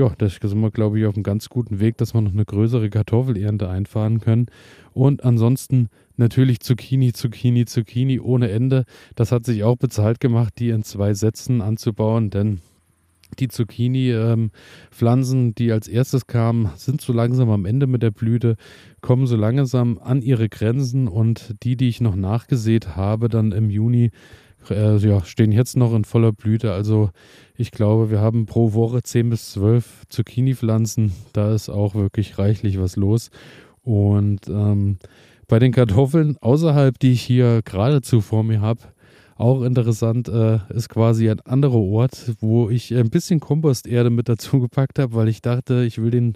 ja, 0.00 0.14
da 0.16 0.28
sind 0.30 0.60
wir, 0.60 0.70
glaube 0.70 0.98
ich, 0.98 1.04
auf 1.04 1.14
einem 1.14 1.22
ganz 1.22 1.50
guten 1.50 1.78
Weg, 1.78 1.98
dass 1.98 2.14
wir 2.14 2.22
noch 2.22 2.32
eine 2.32 2.46
größere 2.46 2.88
Kartoffelernte 2.88 3.68
einfahren 3.68 4.18
können. 4.20 4.46
Und 4.94 5.24
ansonsten 5.24 5.88
natürlich 6.16 6.60
Zucchini, 6.60 7.12
Zucchini, 7.12 7.66
Zucchini 7.66 8.18
ohne 8.18 8.50
Ende. 8.50 8.84
Das 9.14 9.30
hat 9.30 9.44
sich 9.44 9.62
auch 9.62 9.76
bezahlt 9.76 10.18
gemacht, 10.18 10.54
die 10.58 10.70
in 10.70 10.84
zwei 10.84 11.12
Sätzen 11.12 11.60
anzubauen, 11.60 12.30
denn 12.30 12.60
die 13.38 13.48
Zucchini-Pflanzen, 13.48 15.40
ähm, 15.48 15.54
die 15.54 15.70
als 15.70 15.86
erstes 15.86 16.26
kamen, 16.26 16.70
sind 16.76 17.02
so 17.02 17.12
langsam 17.12 17.50
am 17.50 17.66
Ende 17.66 17.86
mit 17.86 18.02
der 18.02 18.10
Blüte, 18.10 18.56
kommen 19.02 19.26
so 19.26 19.36
langsam 19.36 19.98
an 19.98 20.22
ihre 20.22 20.48
Grenzen 20.48 21.08
und 21.08 21.54
die, 21.62 21.76
die 21.76 21.88
ich 21.88 22.00
noch 22.00 22.16
nachgesät 22.16 22.96
habe, 22.96 23.28
dann 23.28 23.52
im 23.52 23.68
Juni, 23.68 24.12
äh, 24.68 24.96
ja, 24.96 25.24
stehen 25.24 25.52
jetzt 25.52 25.76
noch 25.76 25.94
in 25.94 26.04
voller 26.04 26.32
Blüte. 26.32 26.72
Also 26.72 27.10
ich 27.56 27.70
glaube, 27.70 28.10
wir 28.10 28.20
haben 28.20 28.46
pro 28.46 28.72
Woche 28.72 29.02
10 29.02 29.30
bis 29.30 29.52
12 29.52 30.04
Zucchini-Pflanzen. 30.08 31.12
Da 31.32 31.54
ist 31.54 31.68
auch 31.68 31.94
wirklich 31.94 32.38
reichlich 32.38 32.80
was 32.80 32.96
los. 32.96 33.30
Und 33.82 34.48
ähm, 34.48 34.98
bei 35.48 35.58
den 35.58 35.72
Kartoffeln 35.72 36.36
außerhalb, 36.40 36.98
die 36.98 37.12
ich 37.12 37.22
hier 37.22 37.60
geradezu 37.64 38.20
vor 38.20 38.44
mir 38.44 38.60
habe, 38.60 38.80
auch 39.36 39.62
interessant 39.62 40.28
äh, 40.28 40.58
ist 40.68 40.90
quasi 40.90 41.30
ein 41.30 41.40
anderer 41.40 41.80
Ort, 41.80 42.34
wo 42.40 42.68
ich 42.68 42.94
ein 42.94 43.08
bisschen 43.08 43.40
Komposterde 43.40 44.10
mit 44.10 44.28
dazu 44.28 44.60
gepackt 44.60 44.98
habe, 44.98 45.14
weil 45.14 45.28
ich 45.28 45.40
dachte, 45.40 45.82
ich 45.84 46.00
will 46.00 46.10
den 46.10 46.34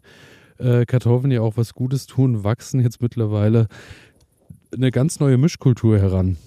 äh, 0.59 0.87
Kartoffeln 0.87 1.31
ja 1.31 1.43
auch 1.43 1.57
was 1.57 1.75
Gutes 1.75 2.07
tun, 2.07 2.45
wachsen 2.45 2.81
jetzt 2.81 3.03
mittlerweile 3.03 3.69
eine 4.75 4.91
ganz 4.91 5.21
neue 5.21 5.37
Mischkultur 5.37 5.99
heran. 5.99 6.39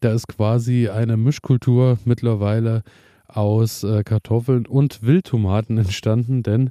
Da 0.00 0.12
ist 0.12 0.28
quasi 0.28 0.88
eine 0.88 1.16
Mischkultur 1.16 1.98
mittlerweile 2.04 2.82
aus 3.28 3.82
äh, 3.84 4.02
Kartoffeln 4.04 4.66
und 4.66 5.02
Wildtomaten 5.02 5.78
entstanden, 5.78 6.42
denn 6.42 6.70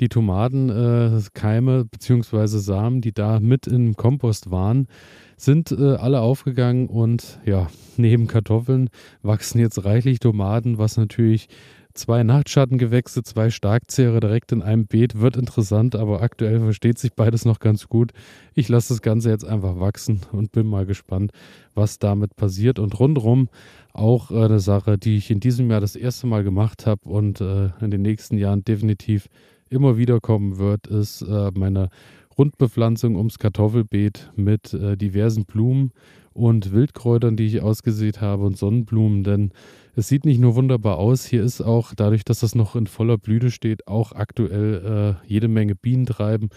die 0.00 0.08
Tomatenkeime 0.08 1.80
äh, 1.80 1.84
bzw. 1.84 2.46
Samen, 2.58 3.00
die 3.00 3.12
da 3.12 3.40
mit 3.40 3.66
im 3.66 3.96
Kompost 3.96 4.50
waren, 4.50 4.88
sind 5.36 5.72
äh, 5.72 5.94
alle 5.96 6.20
aufgegangen 6.20 6.88
und 6.88 7.40
ja, 7.44 7.68
neben 7.96 8.26
Kartoffeln 8.26 8.90
wachsen 9.22 9.58
jetzt 9.58 9.84
reichlich 9.84 10.20
Tomaten, 10.20 10.78
was 10.78 10.96
natürlich 10.96 11.48
Zwei 11.94 12.24
Nachtschattengewächse, 12.24 13.22
zwei 13.22 13.50
Starkzehre 13.50 14.18
direkt 14.18 14.50
in 14.50 14.62
einem 14.62 14.88
Beet 14.88 15.20
wird 15.20 15.36
interessant, 15.36 15.94
aber 15.94 16.22
aktuell 16.22 16.58
versteht 16.58 16.98
sich 16.98 17.14
beides 17.14 17.44
noch 17.44 17.60
ganz 17.60 17.88
gut. 17.88 18.10
Ich 18.52 18.68
lasse 18.68 18.94
das 18.94 19.00
Ganze 19.00 19.30
jetzt 19.30 19.44
einfach 19.44 19.78
wachsen 19.78 20.22
und 20.32 20.50
bin 20.50 20.66
mal 20.66 20.86
gespannt, 20.86 21.30
was 21.72 22.00
damit 22.00 22.34
passiert. 22.34 22.80
Und 22.80 22.98
rundherum 22.98 23.48
auch 23.92 24.32
äh, 24.32 24.44
eine 24.44 24.58
Sache, 24.58 24.98
die 24.98 25.16
ich 25.16 25.30
in 25.30 25.38
diesem 25.38 25.70
Jahr 25.70 25.80
das 25.80 25.94
erste 25.94 26.26
Mal 26.26 26.42
gemacht 26.42 26.84
habe 26.84 27.08
und 27.08 27.40
äh, 27.40 27.70
in 27.80 27.92
den 27.92 28.02
nächsten 28.02 28.38
Jahren 28.38 28.64
definitiv 28.64 29.28
immer 29.70 29.96
wieder 29.96 30.18
kommen 30.18 30.58
wird, 30.58 30.88
ist 30.88 31.22
äh, 31.22 31.52
meine 31.54 31.90
Rundbepflanzung 32.36 33.14
ums 33.14 33.38
Kartoffelbeet 33.38 34.32
mit 34.34 34.72
diversen 34.72 35.44
Blumen 35.44 35.92
und 36.34 36.72
Wildkräutern, 36.72 37.36
die 37.36 37.46
ich 37.46 37.62
ausgesät 37.62 38.20
habe 38.20 38.44
und 38.44 38.58
Sonnenblumen, 38.58 39.24
denn 39.24 39.52
es 39.96 40.08
sieht 40.08 40.24
nicht 40.24 40.40
nur 40.40 40.56
wunderbar 40.56 40.98
aus, 40.98 41.24
hier 41.24 41.42
ist 41.42 41.60
auch, 41.60 41.94
dadurch, 41.94 42.24
dass 42.24 42.40
das 42.40 42.54
noch 42.54 42.74
in 42.74 42.88
voller 42.88 43.16
Blüte 43.16 43.50
steht, 43.50 43.86
auch 43.86 44.12
aktuell 44.12 45.18
äh, 45.24 45.26
jede 45.26 45.48
Menge 45.48 45.76
Bienen 45.76 46.06
treiben. 46.06 46.48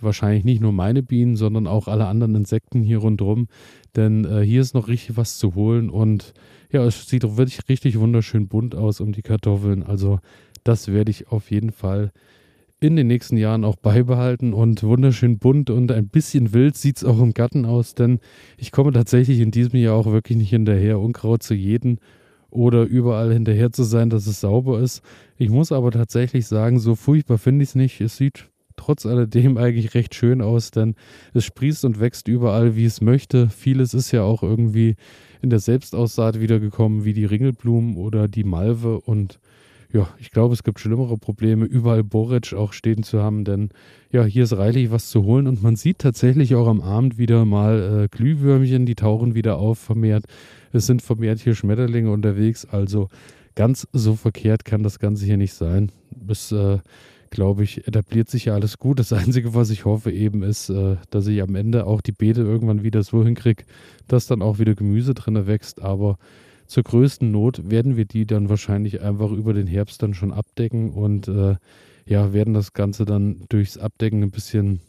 Wahrscheinlich 0.00 0.44
nicht 0.44 0.60
nur 0.60 0.72
meine 0.72 1.02
Bienen, 1.02 1.36
sondern 1.36 1.66
auch 1.66 1.86
alle 1.86 2.06
anderen 2.06 2.34
Insekten 2.34 2.82
hier 2.82 2.98
rundherum. 2.98 3.48
Denn 3.96 4.24
äh, 4.24 4.40
hier 4.40 4.62
ist 4.62 4.74
noch 4.74 4.88
richtig 4.88 5.16
was 5.16 5.38
zu 5.38 5.54
holen 5.54 5.90
und 5.90 6.32
ja, 6.72 6.84
es 6.84 7.06
sieht 7.08 7.22
wirklich 7.36 7.68
richtig 7.68 7.98
wunderschön 7.98 8.48
bunt 8.48 8.74
aus 8.74 9.00
um 9.00 9.12
die 9.12 9.22
Kartoffeln. 9.22 9.82
Also 9.82 10.18
das 10.64 10.88
werde 10.88 11.10
ich 11.10 11.28
auf 11.28 11.50
jeden 11.50 11.70
Fall 11.70 12.12
in 12.80 12.96
den 12.96 13.06
nächsten 13.06 13.36
Jahren 13.36 13.64
auch 13.64 13.76
beibehalten 13.76 14.54
und 14.54 14.82
wunderschön 14.82 15.38
bunt 15.38 15.68
und 15.68 15.92
ein 15.92 16.08
bisschen 16.08 16.54
wild 16.54 16.76
sieht 16.76 16.96
es 16.96 17.04
auch 17.04 17.20
im 17.20 17.34
Garten 17.34 17.66
aus, 17.66 17.94
denn 17.94 18.20
ich 18.56 18.72
komme 18.72 18.92
tatsächlich 18.92 19.40
in 19.40 19.50
diesem 19.50 19.78
Jahr 19.78 19.94
auch 19.94 20.06
wirklich 20.06 20.38
nicht 20.38 20.50
hinterher, 20.50 20.98
Unkraut 20.98 21.42
zu 21.42 21.54
jeden 21.54 22.00
oder 22.48 22.84
überall 22.84 23.32
hinterher 23.32 23.70
zu 23.70 23.84
sein, 23.84 24.10
dass 24.10 24.26
es 24.26 24.40
sauber 24.40 24.80
ist. 24.80 25.02
Ich 25.36 25.50
muss 25.50 25.72
aber 25.72 25.90
tatsächlich 25.90 26.46
sagen, 26.46 26.78
so 26.78 26.94
furchtbar 26.94 27.38
finde 27.38 27.62
ich 27.62 27.70
es 27.70 27.74
nicht. 27.74 28.00
Es 28.00 28.16
sieht 28.16 28.48
trotz 28.76 29.04
alledem 29.04 29.58
eigentlich 29.58 29.94
recht 29.94 30.14
schön 30.14 30.40
aus, 30.40 30.70
denn 30.70 30.94
es 31.34 31.44
sprießt 31.44 31.84
und 31.84 32.00
wächst 32.00 32.28
überall, 32.28 32.76
wie 32.76 32.86
es 32.86 33.00
möchte. 33.02 33.48
Vieles 33.50 33.92
ist 33.94 34.10
ja 34.10 34.22
auch 34.22 34.42
irgendwie 34.42 34.96
in 35.42 35.50
der 35.50 35.58
Selbstaussaat 35.58 36.40
wiedergekommen, 36.40 37.04
wie 37.04 37.12
die 37.12 37.26
Ringelblumen 37.26 37.96
oder 37.96 38.26
die 38.26 38.44
Malve 38.44 39.00
und 39.00 39.38
ja, 39.92 40.08
ich 40.18 40.30
glaube, 40.30 40.54
es 40.54 40.62
gibt 40.62 40.78
schlimmere 40.78 41.16
Probleme, 41.16 41.64
überall 41.64 42.04
Boric 42.04 42.54
auch 42.54 42.72
stehen 42.72 43.02
zu 43.02 43.22
haben, 43.22 43.44
denn 43.44 43.70
ja, 44.12 44.24
hier 44.24 44.44
ist 44.44 44.56
reichlich 44.56 44.90
was 44.90 45.08
zu 45.08 45.24
holen 45.24 45.46
und 45.46 45.62
man 45.62 45.76
sieht 45.76 45.98
tatsächlich 45.98 46.54
auch 46.54 46.68
am 46.68 46.80
Abend 46.80 47.18
wieder 47.18 47.44
mal 47.44 48.04
äh, 48.04 48.08
Glühwürmchen, 48.08 48.86
die 48.86 48.94
tauchen 48.94 49.34
wieder 49.34 49.58
auf 49.58 49.78
vermehrt. 49.78 50.24
Es 50.72 50.86
sind 50.86 51.02
vermehrt 51.02 51.40
hier 51.40 51.54
Schmetterlinge 51.54 52.10
unterwegs, 52.10 52.64
also 52.64 53.08
ganz 53.54 53.88
so 53.92 54.14
verkehrt 54.14 54.64
kann 54.64 54.82
das 54.82 54.98
Ganze 54.98 55.24
hier 55.24 55.36
nicht 55.36 55.54
sein. 55.54 55.90
Es, 56.28 56.52
äh, 56.52 56.78
glaube 57.30 57.62
ich, 57.64 57.86
etabliert 57.86 58.28
sich 58.28 58.46
ja 58.46 58.54
alles 58.54 58.78
gut. 58.78 58.98
Das 58.98 59.12
Einzige, 59.12 59.54
was 59.54 59.70
ich 59.70 59.84
hoffe 59.84 60.12
eben 60.12 60.42
ist, 60.42 60.68
äh, 60.68 60.96
dass 61.10 61.26
ich 61.26 61.42
am 61.42 61.54
Ende 61.54 61.86
auch 61.86 62.00
die 62.00 62.12
Beete 62.12 62.42
irgendwann 62.42 62.82
wieder 62.82 63.02
so 63.02 63.24
hinkriege, 63.24 63.64
dass 64.06 64.26
dann 64.26 64.42
auch 64.42 64.58
wieder 64.58 64.74
Gemüse 64.74 65.14
drin 65.14 65.46
wächst, 65.46 65.80
aber 65.80 66.18
zur 66.70 66.84
größten 66.84 67.32
Not 67.32 67.68
werden 67.68 67.96
wir 67.96 68.04
die 68.04 68.26
dann 68.26 68.48
wahrscheinlich 68.48 69.02
einfach 69.02 69.32
über 69.32 69.52
den 69.52 69.66
Herbst 69.66 70.04
dann 70.04 70.14
schon 70.14 70.32
abdecken 70.32 70.92
und 70.92 71.26
äh, 71.26 71.56
ja, 72.06 72.32
werden 72.32 72.54
das 72.54 72.74
Ganze 72.74 73.04
dann 73.04 73.42
durchs 73.48 73.76
Abdecken 73.76 74.22
ein 74.22 74.30
bisschen 74.30 74.80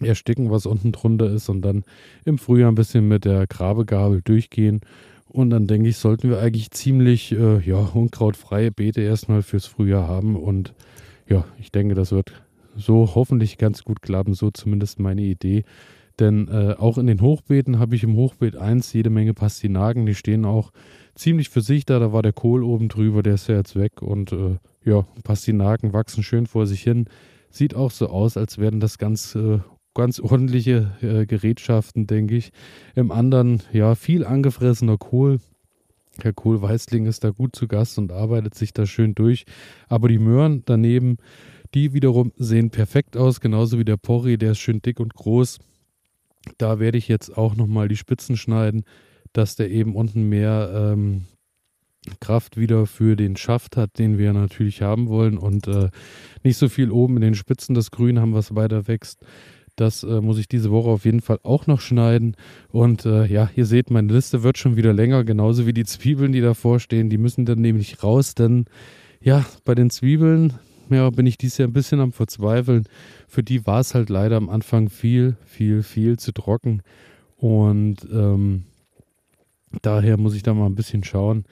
ersticken, 0.00 0.50
was 0.50 0.66
unten 0.66 0.92
drunter 0.92 1.30
ist 1.30 1.48
und 1.48 1.62
dann 1.62 1.84
im 2.26 2.36
Frühjahr 2.36 2.70
ein 2.70 2.74
bisschen 2.74 3.08
mit 3.08 3.24
der 3.24 3.46
Grabegabel 3.46 4.20
durchgehen. 4.22 4.82
Und 5.26 5.48
dann 5.48 5.66
denke 5.66 5.88
ich, 5.88 5.96
sollten 5.96 6.28
wir 6.28 6.40
eigentlich 6.40 6.70
ziemlich 6.72 7.32
äh, 7.32 7.58
ja, 7.60 7.78
unkrautfreie 7.78 8.70
Beete 8.70 9.00
erstmal 9.00 9.42
fürs 9.42 9.64
Frühjahr 9.64 10.06
haben. 10.06 10.36
Und 10.36 10.74
ja, 11.26 11.46
ich 11.58 11.72
denke, 11.72 11.94
das 11.94 12.12
wird 12.12 12.32
so 12.76 13.14
hoffentlich 13.14 13.56
ganz 13.56 13.82
gut 13.82 14.02
klappen, 14.02 14.34
so 14.34 14.50
zumindest 14.50 15.00
meine 15.00 15.22
Idee. 15.22 15.64
Denn 16.20 16.48
äh, 16.48 16.74
auch 16.78 16.98
in 16.98 17.06
den 17.06 17.20
Hochbeeten 17.20 17.78
habe 17.78 17.96
ich 17.96 18.04
im 18.04 18.14
Hochbeet 18.14 18.56
1 18.56 18.92
jede 18.92 19.10
Menge 19.10 19.34
Pastinaken, 19.34 20.06
die 20.06 20.14
stehen 20.14 20.44
auch 20.44 20.70
ziemlich 21.14 21.48
für 21.48 21.60
sich 21.60 21.84
da. 21.84 21.98
Da 21.98 22.12
war 22.12 22.22
der 22.22 22.32
Kohl 22.32 22.62
oben 22.62 22.88
drüber, 22.88 23.22
der 23.22 23.34
ist 23.34 23.48
ja 23.48 23.56
jetzt 23.56 23.76
weg. 23.76 24.02
Und 24.02 24.32
äh, 24.32 24.58
ja, 24.84 25.06
Pastinaken 25.22 25.92
wachsen 25.92 26.22
schön 26.22 26.46
vor 26.46 26.66
sich 26.66 26.82
hin. 26.82 27.06
Sieht 27.50 27.74
auch 27.74 27.90
so 27.90 28.08
aus, 28.08 28.36
als 28.36 28.58
wären 28.58 28.80
das 28.80 28.98
ganz, 28.98 29.34
äh, 29.34 29.58
ganz 29.94 30.20
ordentliche 30.20 30.92
äh, 31.00 31.26
Gerätschaften, 31.26 32.06
denke 32.06 32.36
ich. 32.36 32.50
Im 32.94 33.12
anderen, 33.12 33.62
ja, 33.72 33.94
viel 33.94 34.24
angefressener 34.24 34.98
Kohl. 34.98 35.38
Herr 36.22 36.32
Kohl-Weißling 36.32 37.06
ist 37.06 37.24
da 37.24 37.30
gut 37.30 37.56
zu 37.56 37.66
Gast 37.66 37.98
und 37.98 38.12
arbeitet 38.12 38.54
sich 38.54 38.72
da 38.72 38.86
schön 38.86 39.14
durch. 39.14 39.46
Aber 39.88 40.08
die 40.08 40.18
Möhren 40.18 40.62
daneben, 40.64 41.16
die 41.74 41.92
wiederum 41.92 42.32
sehen 42.36 42.70
perfekt 42.70 43.16
aus, 43.16 43.40
genauso 43.40 43.78
wie 43.78 43.84
der 43.84 43.96
Porri, 43.96 44.38
der 44.38 44.52
ist 44.52 44.58
schön 44.58 44.80
dick 44.80 45.00
und 45.00 45.14
groß. 45.14 45.58
Da 46.58 46.78
werde 46.78 46.98
ich 46.98 47.08
jetzt 47.08 47.36
auch 47.36 47.56
nochmal 47.56 47.88
die 47.88 47.96
Spitzen 47.96 48.36
schneiden 48.36 48.84
dass 49.34 49.56
der 49.56 49.70
eben 49.70 49.94
unten 49.94 50.28
mehr 50.30 50.70
ähm, 50.74 51.26
Kraft 52.20 52.56
wieder 52.56 52.86
für 52.86 53.16
den 53.16 53.36
Schaft 53.36 53.76
hat, 53.76 53.98
den 53.98 54.16
wir 54.18 54.32
natürlich 54.32 54.82
haben 54.82 55.08
wollen 55.08 55.36
und 55.36 55.68
äh, 55.68 55.90
nicht 56.42 56.56
so 56.56 56.68
viel 56.68 56.90
oben 56.90 57.16
in 57.16 57.22
den 57.22 57.34
Spitzen 57.34 57.74
das 57.74 57.90
Grün 57.90 58.20
haben, 58.20 58.34
was 58.34 58.54
weiter 58.54 58.88
wächst. 58.88 59.20
Das 59.76 60.04
äh, 60.04 60.20
muss 60.20 60.38
ich 60.38 60.46
diese 60.46 60.70
Woche 60.70 60.90
auf 60.90 61.04
jeden 61.04 61.20
Fall 61.20 61.40
auch 61.42 61.66
noch 61.66 61.80
schneiden. 61.80 62.36
Und 62.68 63.06
äh, 63.06 63.26
ja, 63.26 63.50
ihr 63.56 63.66
seht, 63.66 63.90
meine 63.90 64.12
Liste 64.12 64.42
wird 64.42 64.56
schon 64.56 64.76
wieder 64.76 64.92
länger, 64.92 65.24
genauso 65.24 65.66
wie 65.66 65.72
die 65.72 65.84
Zwiebeln, 65.84 66.32
die 66.32 66.40
davor 66.40 66.78
stehen. 66.78 67.10
Die 67.10 67.18
müssen 67.18 67.44
dann 67.44 67.60
nämlich 67.60 68.02
raus, 68.02 68.34
denn 68.34 68.66
ja, 69.20 69.44
bei 69.64 69.74
den 69.74 69.90
Zwiebeln 69.90 70.54
ja, 70.90 71.10
bin 71.10 71.26
ich 71.26 71.38
dies 71.38 71.58
Jahr 71.58 71.68
ein 71.68 71.72
bisschen 71.72 72.00
am 72.00 72.12
Verzweifeln. 72.12 72.84
Für 73.26 73.42
die 73.42 73.66
war 73.66 73.80
es 73.80 73.94
halt 73.94 74.10
leider 74.10 74.36
am 74.36 74.48
Anfang 74.48 74.90
viel, 74.90 75.36
viel, 75.44 75.82
viel 75.82 76.18
zu 76.18 76.32
trocken. 76.32 76.82
Und 77.36 78.06
ähm, 78.12 78.64
Daher 79.82 80.18
muss 80.18 80.34
ich 80.34 80.42
da 80.42 80.54
mal 80.54 80.66
ein 80.66 80.74
bisschen 80.74 81.04
schauen, 81.04 81.44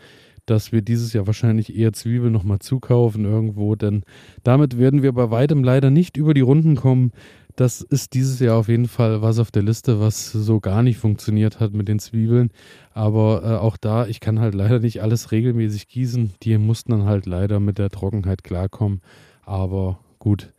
dass 0.46 0.72
wir 0.72 0.82
dieses 0.82 1.12
Jahr 1.12 1.26
wahrscheinlich 1.26 1.76
eher 1.76 1.92
Zwiebeln 1.92 2.32
nochmal 2.32 2.58
zukaufen 2.58 3.24
irgendwo, 3.24 3.76
denn 3.76 4.02
damit 4.42 4.78
werden 4.78 5.02
wir 5.02 5.12
bei 5.12 5.30
weitem 5.30 5.62
leider 5.62 5.90
nicht 5.90 6.16
über 6.16 6.35
die 6.35 6.40
Runden 6.40 6.74
kommen. 6.74 7.12
Das 7.54 7.82
ist 7.82 8.14
dieses 8.14 8.40
Jahr 8.40 8.56
auf 8.56 8.68
jeden 8.68 8.88
Fall 8.88 9.20
was 9.20 9.38
auf 9.38 9.50
der 9.50 9.62
Liste, 9.62 10.00
was 10.00 10.32
so 10.32 10.58
gar 10.58 10.82
nicht 10.82 10.96
funktioniert 10.98 11.61
hat 11.61 11.74
mit 11.74 11.87
den 11.87 11.98
Zwiebeln. 11.98 12.50
Aber 12.92 13.42
äh, 13.44 13.56
auch 13.56 13.76
da, 13.76 14.06
ich 14.06 14.20
kann 14.20 14.40
halt 14.40 14.54
leider 14.54 14.78
nicht 14.78 15.02
alles 15.02 15.32
regelmäßig 15.32 15.87
gießen. 15.87 16.32
Die 16.42 16.56
mussten 16.56 16.92
dann 16.92 17.04
halt 17.04 17.26
leider 17.26 17.61
mit 17.61 17.78
der 17.78 17.90
Trockenheit 17.90 18.42
klarkommen. 18.42 19.02
Aber 19.44 19.98
gut, 20.18 20.54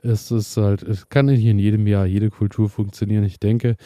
es 0.00 0.30
ist 0.30 0.56
halt, 0.56 0.82
es 0.82 1.10
kann 1.10 1.26
nicht 1.26 1.44
in 1.44 1.58
jedem 1.58 1.86
Jahr 1.86 2.06
jede 2.06 2.30
Kultur 2.30 2.70
funktionieren. 2.70 3.24
Ich 3.24 3.40
denke, 3.40 3.76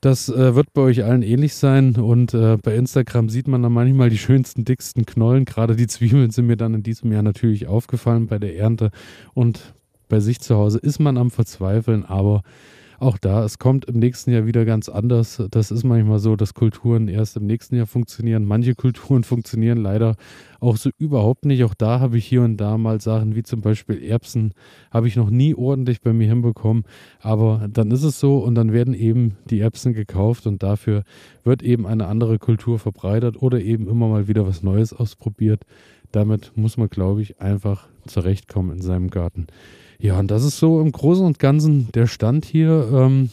das 0.00 0.28
äh, 0.28 0.54
wird 0.54 0.72
bei 0.72 0.82
euch 0.82 1.04
allen 1.04 1.22
ähnlich 1.22 1.54
sein 1.54 1.96
und 1.96 2.32
äh, 2.32 2.56
bei 2.56 2.76
Instagram 2.76 3.28
sieht 3.28 3.48
man 3.48 3.62
dann 3.62 3.72
manchmal 3.72 4.10
die 4.10 4.18
schönsten, 4.18 4.64
dicksten 4.64 5.06
Knollen. 5.06 5.44
Gerade 5.44 5.74
die 5.74 5.88
Zwiebeln 5.88 6.30
sind 6.30 6.46
mir 6.46 6.56
dann 6.56 6.74
in 6.74 6.82
diesem 6.82 7.12
Jahr 7.12 7.22
natürlich 7.22 7.66
aufgefallen 7.66 8.28
bei 8.28 8.38
der 8.38 8.56
Ernte 8.56 8.90
und 9.34 9.74
bei 10.08 10.20
sich 10.20 10.40
zu 10.40 10.56
Hause 10.56 10.78
ist 10.78 11.00
man 11.00 11.16
am 11.18 11.30
Verzweifeln, 11.30 12.04
aber 12.04 12.42
auch 13.00 13.16
da, 13.16 13.44
es 13.44 13.58
kommt 13.60 13.84
im 13.84 14.00
nächsten 14.00 14.32
Jahr 14.32 14.46
wieder 14.46 14.64
ganz 14.64 14.88
anders. 14.88 15.40
Das 15.52 15.70
ist 15.70 15.84
manchmal 15.84 16.18
so, 16.18 16.34
dass 16.34 16.52
Kulturen 16.52 17.06
erst 17.06 17.36
im 17.36 17.46
nächsten 17.46 17.76
Jahr 17.76 17.86
funktionieren. 17.86 18.44
Manche 18.44 18.74
Kulturen 18.74 19.22
funktionieren 19.24 19.78
leider 19.78 20.16
auch 20.58 20.76
so 20.76 20.90
überhaupt 20.98 21.44
nicht. 21.44 21.62
Auch 21.62 21.74
da 21.74 22.00
habe 22.00 22.18
ich 22.18 22.26
hier 22.26 22.42
und 22.42 22.56
da 22.56 22.76
mal 22.76 23.00
Sachen 23.00 23.36
wie 23.36 23.44
zum 23.44 23.60
Beispiel 23.60 24.02
Erbsen, 24.02 24.52
habe 24.90 25.06
ich 25.06 25.14
noch 25.14 25.30
nie 25.30 25.54
ordentlich 25.54 26.00
bei 26.00 26.12
mir 26.12 26.26
hinbekommen. 26.26 26.82
Aber 27.20 27.68
dann 27.72 27.92
ist 27.92 28.02
es 28.02 28.18
so 28.18 28.38
und 28.38 28.56
dann 28.56 28.72
werden 28.72 28.94
eben 28.94 29.36
die 29.48 29.60
Erbsen 29.60 29.92
gekauft 29.92 30.48
und 30.48 30.64
dafür 30.64 31.04
wird 31.44 31.62
eben 31.62 31.86
eine 31.86 32.08
andere 32.08 32.40
Kultur 32.40 32.80
verbreitert 32.80 33.40
oder 33.40 33.60
eben 33.60 33.88
immer 33.88 34.08
mal 34.08 34.26
wieder 34.26 34.44
was 34.44 34.64
Neues 34.64 34.92
ausprobiert. 34.92 35.62
Damit 36.10 36.52
muss 36.56 36.76
man, 36.76 36.88
glaube 36.88 37.22
ich, 37.22 37.40
einfach 37.40 37.86
zurechtkommen 38.06 38.72
in 38.72 38.82
seinem 38.82 39.10
Garten. 39.10 39.46
Ja, 40.00 40.18
und 40.18 40.30
das 40.30 40.44
ist 40.44 40.58
so 40.58 40.80
im 40.80 40.92
Großen 40.92 41.26
und 41.26 41.38
Ganzen 41.38 41.90
der 41.92 42.06
Stand 42.06 42.44
hier. 42.44 42.88
Ähm, 42.92 43.30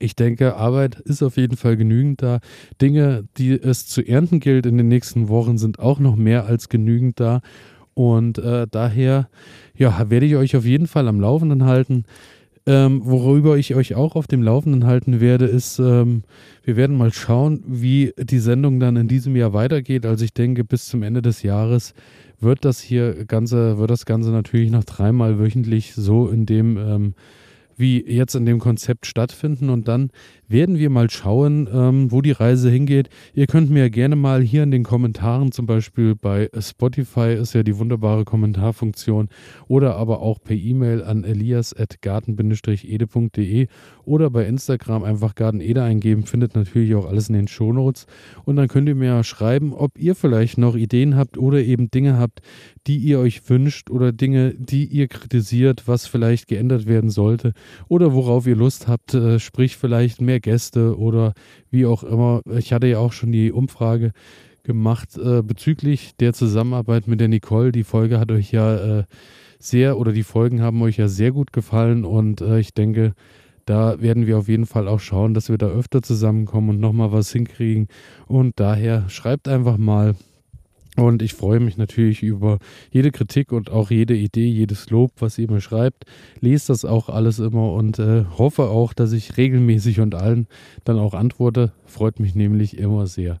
ich 0.00 0.16
denke, 0.16 0.56
Arbeit 0.56 0.98
ist 1.00 1.22
auf 1.22 1.36
jeden 1.36 1.56
Fall 1.56 1.76
genügend 1.76 2.20
da. 2.20 2.40
Dinge, 2.82 3.24
die 3.36 3.52
es 3.52 3.86
zu 3.86 4.06
ernten 4.06 4.40
gilt 4.40 4.66
in 4.66 4.76
den 4.76 4.88
nächsten 4.88 5.28
Wochen, 5.28 5.56
sind 5.56 5.78
auch 5.78 6.00
noch 6.00 6.16
mehr 6.16 6.46
als 6.46 6.68
genügend 6.68 7.20
da. 7.20 7.40
Und 7.94 8.38
äh, 8.38 8.66
daher, 8.70 9.28
ja, 9.76 10.10
werde 10.10 10.26
ich 10.26 10.36
euch 10.36 10.56
auf 10.56 10.64
jeden 10.64 10.88
Fall 10.88 11.08
am 11.08 11.20
Laufenden 11.20 11.64
halten. 11.64 12.04
Ähm, 12.66 13.00
worüber 13.04 13.56
ich 13.56 13.74
euch 13.74 13.94
auch 13.94 14.14
auf 14.14 14.26
dem 14.26 14.42
Laufenden 14.42 14.84
halten 14.84 15.20
werde, 15.20 15.46
ist, 15.46 15.78
ähm, 15.78 16.22
wir 16.64 16.76
werden 16.76 16.98
mal 16.98 17.12
schauen, 17.12 17.62
wie 17.66 18.12
die 18.18 18.40
Sendung 18.40 18.78
dann 18.78 18.96
in 18.96 19.08
diesem 19.08 19.36
Jahr 19.36 19.54
weitergeht. 19.54 20.04
Also 20.04 20.24
ich 20.24 20.34
denke, 20.34 20.64
bis 20.64 20.86
zum 20.86 21.02
Ende 21.02 21.22
des 21.22 21.42
Jahres 21.42 21.94
wird 22.40 22.64
das 22.64 22.80
hier 22.80 23.24
Ganze, 23.24 23.78
wird 23.78 23.90
das 23.90 24.06
Ganze 24.06 24.30
natürlich 24.30 24.70
noch 24.70 24.84
dreimal 24.84 25.38
wöchentlich 25.38 25.94
so 25.94 26.28
in 26.28 26.46
dem 26.46 26.76
ähm, 26.76 27.14
wie 27.76 28.04
jetzt 28.04 28.34
in 28.34 28.44
dem 28.44 28.58
Konzept 28.58 29.06
stattfinden. 29.06 29.70
Und 29.70 29.88
dann 29.88 30.10
werden 30.48 30.78
wir 30.78 30.88
mal 30.90 31.10
schauen, 31.10 31.68
ähm, 31.72 32.10
wo 32.10 32.20
die 32.22 32.32
Reise 32.32 32.70
hingeht. 32.70 33.08
Ihr 33.34 33.46
könnt 33.46 33.70
mir 33.70 33.90
gerne 33.90 34.16
mal 34.16 34.40
hier 34.42 34.62
in 34.62 34.70
den 34.70 34.82
Kommentaren, 34.82 35.52
zum 35.52 35.66
Beispiel 35.66 36.14
bei 36.14 36.48
Spotify 36.58 37.34
ist 37.34 37.52
ja 37.54 37.62
die 37.62 37.76
wunderbare 37.78 38.24
Kommentarfunktion, 38.24 39.28
oder 39.68 39.96
aber 39.96 40.20
auch 40.20 40.38
per 40.42 40.56
E-Mail 40.56 41.04
an 41.04 41.24
elias.garten-ede.de 41.24 43.66
oder 44.04 44.30
bei 44.30 44.46
Instagram 44.46 45.04
einfach 45.04 45.34
Gartenede 45.34 45.82
eingeben, 45.82 46.24
findet 46.24 46.54
natürlich 46.54 46.94
auch 46.94 47.06
alles 47.06 47.28
in 47.28 47.34
den 47.34 47.48
Shownotes. 47.48 48.06
Und 48.44 48.54
dann 48.56 48.68
könnt 48.68 48.88
ihr 48.88 48.94
mir 48.94 49.22
schreiben, 49.24 49.74
ob 49.74 49.98
ihr 49.98 50.14
vielleicht 50.14 50.56
noch 50.58 50.76
Ideen 50.76 51.16
habt 51.16 51.36
oder 51.36 51.60
eben 51.62 51.90
Dinge 51.90 52.16
habt, 52.18 52.40
die 52.86 52.96
ihr 52.96 53.18
euch 53.18 53.50
wünscht 53.50 53.90
oder 53.90 54.12
Dinge, 54.12 54.54
die 54.54 54.86
ihr 54.86 55.08
kritisiert, 55.08 55.82
was 55.86 56.06
vielleicht 56.06 56.48
geändert 56.48 56.86
werden 56.86 57.10
sollte 57.10 57.52
oder 57.88 58.14
worauf 58.14 58.46
ihr 58.46 58.56
Lust 58.56 58.88
habt, 58.88 59.12
äh, 59.14 59.38
sprich 59.38 59.76
vielleicht 59.76 60.22
mehr 60.22 60.37
mehr 60.38 60.40
Gäste 60.40 60.98
oder 60.98 61.34
wie 61.70 61.86
auch 61.86 62.02
immer. 62.02 62.42
Ich 62.56 62.72
hatte 62.72 62.86
ja 62.86 62.98
auch 62.98 63.12
schon 63.12 63.32
die 63.32 63.52
Umfrage 63.52 64.12
gemacht 64.62 65.16
äh, 65.16 65.42
bezüglich 65.42 66.16
der 66.16 66.32
Zusammenarbeit 66.32 67.08
mit 67.08 67.20
der 67.20 67.28
Nicole. 67.28 67.72
Die 67.72 67.84
Folge 67.84 68.18
hat 68.20 68.30
euch 68.30 68.52
ja 68.52 69.00
äh, 69.00 69.04
sehr 69.58 69.98
oder 69.98 70.12
die 70.12 70.22
Folgen 70.22 70.62
haben 70.62 70.82
euch 70.82 70.98
ja 70.98 71.08
sehr 71.08 71.32
gut 71.32 71.52
gefallen 71.52 72.04
und 72.04 72.40
äh, 72.40 72.60
ich 72.60 72.74
denke, 72.74 73.14
da 73.64 74.00
werden 74.00 74.26
wir 74.26 74.38
auf 74.38 74.48
jeden 74.48 74.66
Fall 74.66 74.88
auch 74.88 75.00
schauen, 75.00 75.34
dass 75.34 75.50
wir 75.50 75.58
da 75.58 75.66
öfter 75.66 76.02
zusammenkommen 76.02 76.70
und 76.70 76.80
nochmal 76.80 77.12
was 77.12 77.30
hinkriegen. 77.32 77.88
Und 78.26 78.58
daher 78.58 79.08
schreibt 79.10 79.46
einfach 79.46 79.76
mal. 79.76 80.14
Und 80.98 81.22
ich 81.22 81.34
freue 81.34 81.60
mich 81.60 81.76
natürlich 81.76 82.24
über 82.24 82.58
jede 82.90 83.12
Kritik 83.12 83.52
und 83.52 83.70
auch 83.70 83.92
jede 83.92 84.16
Idee, 84.16 84.48
jedes 84.48 84.90
Lob, 84.90 85.12
was 85.20 85.38
ihr 85.38 85.48
mir 85.48 85.60
schreibt. 85.60 86.04
Lest 86.40 86.70
das 86.70 86.84
auch 86.84 87.08
alles 87.08 87.38
immer 87.38 87.72
und 87.72 88.00
äh, 88.00 88.24
hoffe 88.36 88.64
auch, 88.64 88.92
dass 88.94 89.12
ich 89.12 89.36
regelmäßig 89.36 90.00
und 90.00 90.16
allen 90.16 90.48
dann 90.84 90.98
auch 90.98 91.14
antworte. 91.14 91.70
Freut 91.86 92.18
mich 92.18 92.34
nämlich 92.34 92.78
immer 92.78 93.06
sehr. 93.06 93.38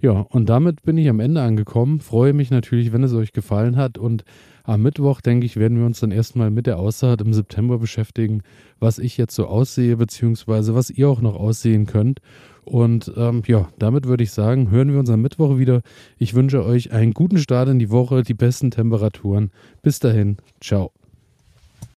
Ja, 0.00 0.20
und 0.20 0.48
damit 0.48 0.82
bin 0.82 0.98
ich 0.98 1.08
am 1.08 1.18
Ende 1.18 1.42
angekommen. 1.42 1.98
Freue 1.98 2.32
mich 2.32 2.52
natürlich, 2.52 2.92
wenn 2.92 3.02
es 3.02 3.12
euch 3.12 3.32
gefallen 3.32 3.74
hat 3.76 3.98
und 3.98 4.22
am 4.62 4.82
Mittwoch, 4.82 5.20
denke 5.20 5.46
ich, 5.46 5.56
werden 5.56 5.78
wir 5.78 5.86
uns 5.86 5.98
dann 5.98 6.12
erstmal 6.12 6.52
mit 6.52 6.68
der 6.68 6.78
Aussaat 6.78 7.22
im 7.22 7.32
September 7.32 7.78
beschäftigen, 7.78 8.42
was 8.78 9.00
ich 9.00 9.16
jetzt 9.16 9.34
so 9.34 9.46
aussehe, 9.46 9.96
beziehungsweise 9.96 10.76
was 10.76 10.90
ihr 10.90 11.08
auch 11.08 11.20
noch 11.20 11.34
aussehen 11.34 11.86
könnt. 11.86 12.20
Und 12.64 13.12
ähm, 13.16 13.42
ja, 13.46 13.68
damit 13.78 14.06
würde 14.06 14.22
ich 14.22 14.32
sagen, 14.32 14.70
hören 14.70 14.92
wir 14.92 15.00
uns 15.00 15.10
am 15.10 15.22
Mittwoch 15.22 15.58
wieder. 15.58 15.82
Ich 16.18 16.34
wünsche 16.34 16.64
euch 16.64 16.92
einen 16.92 17.12
guten 17.12 17.38
Start 17.38 17.68
in 17.68 17.78
die 17.78 17.90
Woche, 17.90 18.22
die 18.22 18.34
besten 18.34 18.70
Temperaturen. 18.70 19.50
Bis 19.82 19.98
dahin, 19.98 20.36
ciao. 20.60 20.92